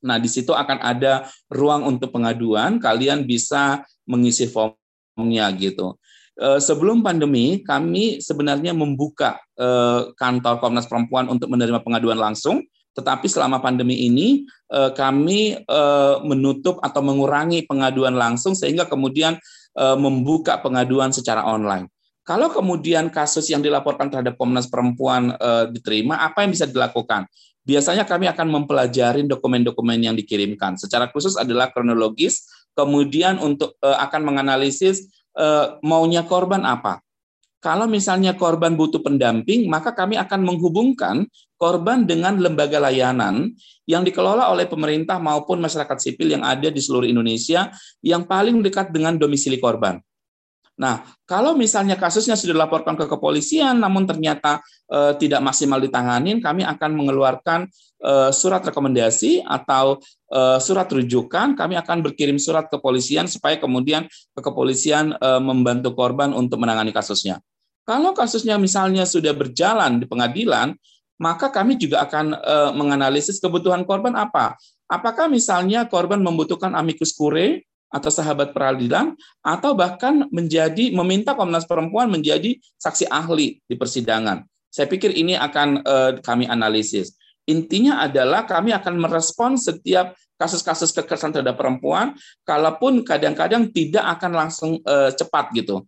Nah, 0.04 0.20
di 0.20 0.28
situ 0.28 0.52
akan 0.52 0.84
ada 0.84 1.32
ruang 1.48 1.88
untuk 1.88 2.12
pengaduan. 2.12 2.76
Kalian 2.76 3.24
bisa 3.24 3.88
mengisi 4.04 4.52
form 4.52 4.76
nya 5.22 5.50
gitu. 5.54 5.98
Eh, 6.34 6.58
sebelum 6.58 7.06
pandemi, 7.06 7.62
kami 7.62 8.18
sebenarnya 8.18 8.74
membuka 8.74 9.38
eh, 9.54 10.10
kantor 10.18 10.58
Komnas 10.58 10.90
Perempuan 10.90 11.30
untuk 11.30 11.54
menerima 11.54 11.86
pengaduan 11.86 12.18
langsung, 12.18 12.66
tetapi 12.98 13.30
selama 13.30 13.62
pandemi 13.62 14.10
ini 14.10 14.42
eh, 14.74 14.92
kami 14.98 15.62
menutup 16.26 16.82
atau 16.82 17.06
mengurangi 17.06 17.70
pengaduan 17.70 18.18
langsung 18.18 18.58
sehingga 18.58 18.90
kemudian 18.90 19.38
membuka 19.74 20.62
pengaduan 20.62 21.10
secara 21.10 21.42
online. 21.50 21.90
Kalau 22.22 22.54
kemudian 22.54 23.10
kasus 23.10 23.50
yang 23.50 23.60
dilaporkan 23.66 24.08
terhadap 24.08 24.38
Komnas 24.38 24.70
Perempuan 24.70 25.34
diterima, 25.74 26.22
apa 26.22 26.46
yang 26.46 26.54
bisa 26.54 26.70
dilakukan? 26.70 27.26
Biasanya 27.66 28.06
kami 28.06 28.30
akan 28.30 28.54
mempelajari 28.54 29.26
dokumen-dokumen 29.26 29.98
yang 29.98 30.14
dikirimkan. 30.14 30.78
Secara 30.78 31.10
khusus 31.10 31.34
adalah 31.34 31.74
kronologis, 31.74 32.46
kemudian 32.74 33.40
untuk 33.40 33.78
uh, 33.82 33.98
akan 34.04 34.22
menganalisis 34.22 35.10
uh, 35.38 35.78
maunya 35.82 36.26
korban 36.26 36.66
apa. 36.66 37.02
Kalau 37.64 37.88
misalnya 37.88 38.36
korban 38.36 38.76
butuh 38.76 39.00
pendamping, 39.00 39.72
maka 39.72 39.96
kami 39.96 40.20
akan 40.20 40.44
menghubungkan 40.44 41.24
korban 41.56 42.04
dengan 42.04 42.36
lembaga 42.36 42.76
layanan 42.76 43.56
yang 43.88 44.04
dikelola 44.04 44.52
oleh 44.52 44.68
pemerintah 44.68 45.16
maupun 45.16 45.64
masyarakat 45.64 45.96
sipil 45.96 46.28
yang 46.36 46.44
ada 46.44 46.68
di 46.68 46.84
seluruh 46.84 47.08
Indonesia 47.08 47.72
yang 48.04 48.28
paling 48.28 48.60
dekat 48.60 48.92
dengan 48.92 49.16
domisili 49.16 49.64
korban. 49.64 49.96
Nah, 50.74 51.06
kalau 51.30 51.54
misalnya 51.54 51.94
kasusnya 51.94 52.34
sudah 52.34 52.58
dilaporkan 52.58 52.98
ke 52.98 53.06
kepolisian, 53.06 53.78
namun 53.78 54.10
ternyata 54.10 54.58
e, 54.90 55.14
tidak 55.22 55.46
maksimal 55.46 55.78
ditanganin, 55.78 56.42
kami 56.42 56.66
akan 56.66 56.92
mengeluarkan 56.98 57.70
surat 58.36 58.60
rekomendasi 58.60 59.48
atau 59.48 59.98
e, 60.28 60.60
surat 60.60 60.88
rujukan. 60.92 61.56
Kami 61.56 61.80
akan 61.80 62.04
berkirim 62.04 62.36
surat 62.36 62.68
ke 62.68 62.76
kepolisian 62.76 63.32
supaya 63.32 63.56
kemudian 63.56 64.06
ke 64.08 64.42
kepolisian 64.44 65.16
e, 65.16 65.30
membantu 65.40 65.96
korban 65.96 66.36
untuk 66.36 66.60
menangani 66.60 66.92
kasusnya. 66.92 67.40
Kalau 67.88 68.12
kasusnya 68.12 68.60
misalnya 68.60 69.08
sudah 69.08 69.32
berjalan 69.32 70.00
di 70.00 70.06
pengadilan, 70.08 70.76
maka 71.20 71.52
kami 71.52 71.76
juga 71.76 72.04
akan 72.08 72.36
menganalisis 72.80 73.44
kebutuhan 73.44 73.84
korban 73.84 74.16
apa. 74.16 74.56
Apakah 74.88 75.28
misalnya 75.28 75.84
korban 75.88 76.24
membutuhkan 76.24 76.72
amikus 76.80 77.12
kure 77.12 77.68
atau 77.92 78.08
sahabat 78.08 78.56
peradilan 78.56 79.14
atau 79.44 79.76
bahkan 79.76 80.26
menjadi 80.32 80.96
meminta 80.96 81.36
Komnas 81.36 81.68
Perempuan 81.68 82.08
menjadi 82.08 82.56
saksi 82.80 83.12
ahli 83.12 83.60
di 83.68 83.76
persidangan. 83.76 84.48
Saya 84.72 84.88
pikir 84.88 85.12
ini 85.14 85.36
akan 85.36 85.84
kami 86.24 86.48
analisis. 86.48 87.14
Intinya 87.50 88.04
adalah 88.04 88.48
kami 88.48 88.72
akan 88.72 89.00
merespon 89.00 89.60
setiap 89.60 90.16
kasus-kasus 90.40 90.92
kekerasan 90.92 91.32
terhadap 91.32 91.60
perempuan, 91.60 92.16
kalaupun 92.44 93.04
kadang-kadang 93.04 93.72
tidak 93.72 94.04
akan 94.20 94.32
langsung 94.32 94.72
uh, 94.84 95.12
cepat 95.12 95.52
gitu. 95.56 95.84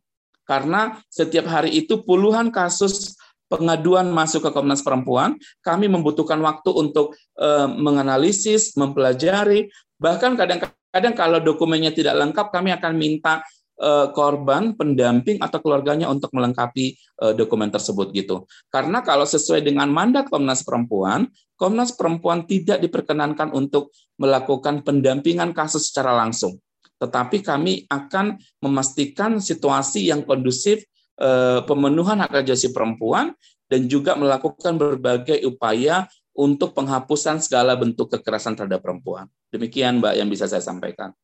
Karena 0.45 1.01
setiap 1.09 1.49
hari 1.49 1.73
itu 1.75 2.05
puluhan 2.05 2.53
kasus 2.53 3.17
pengaduan 3.49 4.09
masuk 4.11 4.45
ke 4.45 4.49
Komnas 4.53 4.85
Perempuan, 4.85 5.35
kami 5.63 5.89
membutuhkan 5.89 6.37
waktu 6.43 6.69
untuk 6.75 7.17
uh, 7.39 7.67
menganalisis, 7.67 8.75
mempelajari, 8.77 9.67
bahkan 9.97 10.37
kadang-kadang 10.37 10.75
Kadang 10.95 11.11
kalau 11.11 11.43
dokumennya 11.43 11.91
tidak 11.91 12.15
lengkap, 12.15 12.55
kami 12.55 12.71
akan 12.71 12.95
minta 12.95 13.43
uh, 13.83 14.07
korban, 14.15 14.71
pendamping 14.79 15.43
atau 15.43 15.59
keluarganya 15.59 16.07
untuk 16.07 16.31
melengkapi 16.31 16.95
uh, 17.19 17.35
dokumen 17.35 17.67
tersebut 17.67 18.15
gitu. 18.15 18.47
Karena 18.71 19.03
kalau 19.03 19.27
sesuai 19.27 19.59
dengan 19.59 19.91
mandat 19.91 20.31
Komnas 20.31 20.63
Perempuan, 20.63 21.27
Komnas 21.55 21.95
Perempuan 21.95 22.43
tidak 22.43 22.83
diperkenankan 22.83 23.55
untuk 23.55 23.95
melakukan 24.19 24.83
pendampingan 24.83 25.55
kasus 25.55 25.91
secara 25.91 26.15
langsung. 26.15 26.59
Tetapi 26.99 27.43
kami 27.43 27.87
akan 27.87 28.39
memastikan 28.63 29.39
situasi 29.39 30.07
yang 30.11 30.23
kondusif 30.23 30.83
uh, 31.19 31.63
pemenuhan 31.63 32.23
hak 32.23 32.43
asasi 32.47 32.71
perempuan 32.71 33.35
dan 33.67 33.87
juga 33.87 34.15
melakukan 34.15 34.75
berbagai 34.75 35.43
upaya 35.47 36.07
untuk 36.35 36.75
penghapusan 36.75 37.39
segala 37.39 37.79
bentuk 37.79 38.11
kekerasan 38.11 38.59
terhadap 38.59 38.83
perempuan. 38.83 39.31
Demikian 39.51 40.03
Mbak 40.03 40.13
yang 40.19 40.27
bisa 40.27 40.51
saya 40.51 40.59
sampaikan. 40.59 41.15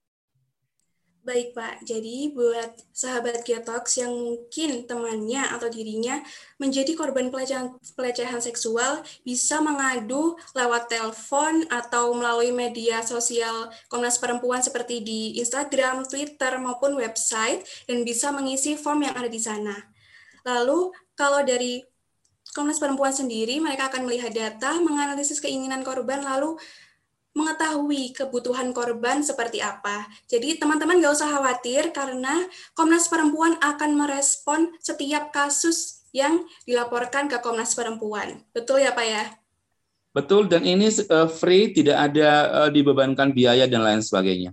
Baik 1.21 1.53
Pak, 1.53 1.85
jadi 1.85 2.33
buat 2.33 2.81
sahabat 2.89 3.45
Getox 3.45 4.01
yang 4.01 4.09
mungkin 4.09 4.89
temannya 4.89 5.53
atau 5.53 5.69
dirinya 5.69 6.17
menjadi 6.57 6.97
korban 6.97 7.29
pelecehan, 7.29 7.77
pelecehan 7.93 8.41
seksual 8.41 9.05
bisa 9.21 9.61
mengadu 9.61 10.33
lewat 10.57 10.89
telepon 10.89 11.61
atau 11.69 12.17
melalui 12.17 12.49
media 12.49 13.05
sosial 13.05 13.69
Komnas 13.85 14.17
Perempuan 14.17 14.65
seperti 14.65 15.05
di 15.05 15.37
Instagram, 15.37 16.09
Twitter, 16.09 16.57
maupun 16.57 16.97
website 16.97 17.69
dan 17.85 18.01
bisa 18.01 18.33
mengisi 18.33 18.73
form 18.73 19.05
yang 19.05 19.13
ada 19.13 19.29
di 19.29 19.37
sana. 19.37 19.77
Lalu 20.41 20.89
kalau 21.13 21.45
dari 21.45 21.85
Komnas 22.49 22.81
Perempuan 22.81 23.13
sendiri, 23.13 23.61
mereka 23.61 23.93
akan 23.93 24.09
melihat 24.09 24.33
data, 24.33 24.73
menganalisis 24.81 25.37
keinginan 25.37 25.85
korban, 25.85 26.25
lalu 26.25 26.57
mengetahui 27.31 28.11
kebutuhan 28.11 28.75
korban 28.75 29.23
seperti 29.23 29.63
apa. 29.63 30.07
Jadi 30.27 30.59
teman-teman 30.59 30.99
nggak 30.99 31.15
usah 31.15 31.31
khawatir 31.31 31.95
karena 31.95 32.43
Komnas 32.75 33.07
Perempuan 33.07 33.55
akan 33.63 33.95
merespon 33.95 34.75
setiap 34.83 35.31
kasus 35.31 36.03
yang 36.11 36.43
dilaporkan 36.67 37.31
ke 37.31 37.39
Komnas 37.39 37.71
Perempuan. 37.71 38.43
Betul 38.51 38.83
ya 38.83 38.91
Pak 38.91 39.07
ya? 39.07 39.23
Betul, 40.11 40.51
dan 40.51 40.67
ini 40.67 40.91
eh, 40.91 41.29
free, 41.31 41.71
tidak 41.71 42.11
ada 42.11 42.29
eh, 42.67 42.69
dibebankan 42.75 43.31
biaya 43.31 43.63
dan 43.63 43.79
lain 43.79 44.03
sebagainya. 44.03 44.51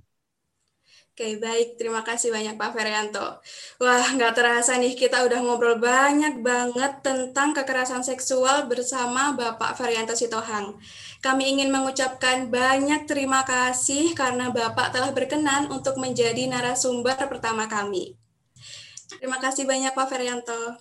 Oke, 1.19 1.35
baik. 1.35 1.75
Terima 1.75 2.07
kasih 2.07 2.31
banyak 2.31 2.55
Pak 2.55 2.79
Ferianto. 2.79 3.43
Wah, 3.83 4.07
nggak 4.15 4.39
terasa 4.39 4.79
nih 4.79 4.95
kita 4.95 5.27
udah 5.27 5.43
ngobrol 5.43 5.75
banyak 5.83 6.47
banget 6.47 7.03
tentang 7.03 7.51
kekerasan 7.59 8.07
seksual 8.07 8.71
bersama 8.71 9.35
Bapak 9.35 9.75
Ferianto 9.75 10.15
Sitohang. 10.15 10.79
Kami 11.19 11.59
ingin 11.59 11.75
mengucapkan 11.75 12.47
banyak 12.47 13.11
terima 13.11 13.43
kasih 13.43 14.15
karena 14.15 14.55
Bapak 14.55 14.95
telah 14.95 15.11
berkenan 15.11 15.67
untuk 15.67 15.99
menjadi 15.99 16.47
narasumber 16.47 17.19
pertama 17.27 17.67
kami. 17.67 18.15
Terima 19.19 19.43
kasih 19.43 19.67
banyak 19.67 19.99
Pak 19.99 20.07
Ferianto. 20.07 20.79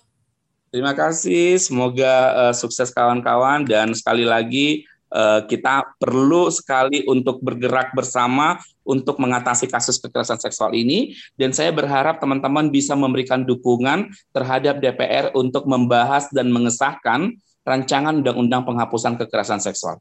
Terima 0.70 0.94
kasih, 0.94 1.58
semoga 1.58 2.14
uh, 2.36 2.54
sukses 2.54 2.94
kawan-kawan 2.94 3.66
dan 3.66 3.90
sekali 3.96 4.22
lagi 4.22 4.86
uh, 5.10 5.42
kita 5.48 5.96
perlu 5.98 6.52
sekali 6.54 7.02
untuk 7.08 7.40
bergerak 7.42 7.90
bersama 7.96 8.60
untuk 8.84 9.18
mengatasi 9.18 9.66
kasus 9.66 9.98
kekerasan 9.98 10.38
seksual 10.38 10.76
ini 10.76 11.18
dan 11.34 11.50
saya 11.50 11.72
berharap 11.72 12.20
teman-teman 12.20 12.68
bisa 12.70 12.92
memberikan 12.94 13.42
dukungan 13.42 14.12
terhadap 14.30 14.78
DPR 14.78 15.32
untuk 15.34 15.64
membahas 15.66 16.28
dan 16.30 16.52
mengesahkan 16.52 17.34
rancangan 17.66 18.20
undang-undang 18.20 18.62
penghapusan 18.64 19.18
kekerasan 19.18 19.58
seksual. 19.58 19.98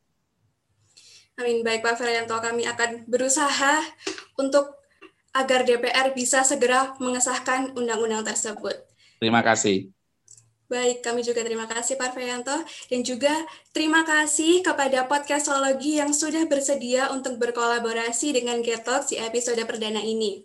Amin. 1.38 1.62
Baik 1.62 1.86
Pak 1.86 2.02
Ferianto, 2.02 2.34
kami 2.42 2.66
akan 2.66 3.06
berusaha 3.06 3.86
untuk 4.42 4.74
agar 5.38 5.62
DPR 5.62 6.18
bisa 6.18 6.42
segera 6.42 6.98
mengesahkan 6.98 7.78
undang-undang 7.78 8.26
tersebut. 8.26 8.74
Terima 9.22 9.46
kasih. 9.46 9.94
Baik, 10.68 11.00
kami 11.00 11.24
juga 11.24 11.48
terima 11.48 11.64
kasih 11.64 11.96
Pak 11.96 12.12
Feyanto 12.12 12.58
dan 12.92 13.00
juga 13.00 13.32
terima 13.72 14.04
kasih 14.04 14.60
kepada 14.60 15.08
podcastologi 15.08 15.96
yang 15.96 16.12
sudah 16.12 16.44
bersedia 16.44 17.08
untuk 17.16 17.40
berkolaborasi 17.40 18.36
dengan 18.36 18.60
Getox 18.60 19.16
di 19.16 19.22
episode 19.22 19.64
perdana 19.64 20.04
ini. 20.04 20.44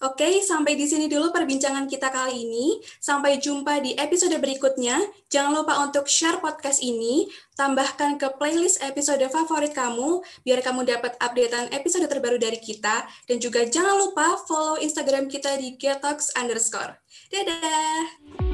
Oke, 0.00 0.40
sampai 0.40 0.80
di 0.80 0.88
sini 0.88 1.12
dulu 1.12 1.28
perbincangan 1.28 1.84
kita 1.84 2.08
kali 2.08 2.48
ini. 2.48 2.80
Sampai 2.96 3.36
jumpa 3.36 3.84
di 3.84 3.92
episode 4.00 4.32
berikutnya. 4.40 4.96
Jangan 5.28 5.60
lupa 5.60 5.76
untuk 5.84 6.08
share 6.08 6.40
podcast 6.40 6.80
ini, 6.80 7.28
tambahkan 7.52 8.16
ke 8.16 8.32
playlist 8.40 8.80
episode 8.80 9.20
favorit 9.28 9.76
kamu, 9.76 10.24
biar 10.40 10.64
kamu 10.64 10.88
dapat 10.88 11.20
updatean 11.20 11.68
episode 11.76 12.08
terbaru 12.08 12.40
dari 12.40 12.56
kita. 12.56 13.04
Dan 13.28 13.44
juga 13.44 13.60
jangan 13.68 14.00
lupa 14.00 14.40
follow 14.48 14.80
Instagram 14.80 15.28
kita 15.28 15.60
di 15.60 15.76
getox 15.76 16.32
underscore. 16.32 16.96
Dadah! 17.28 18.49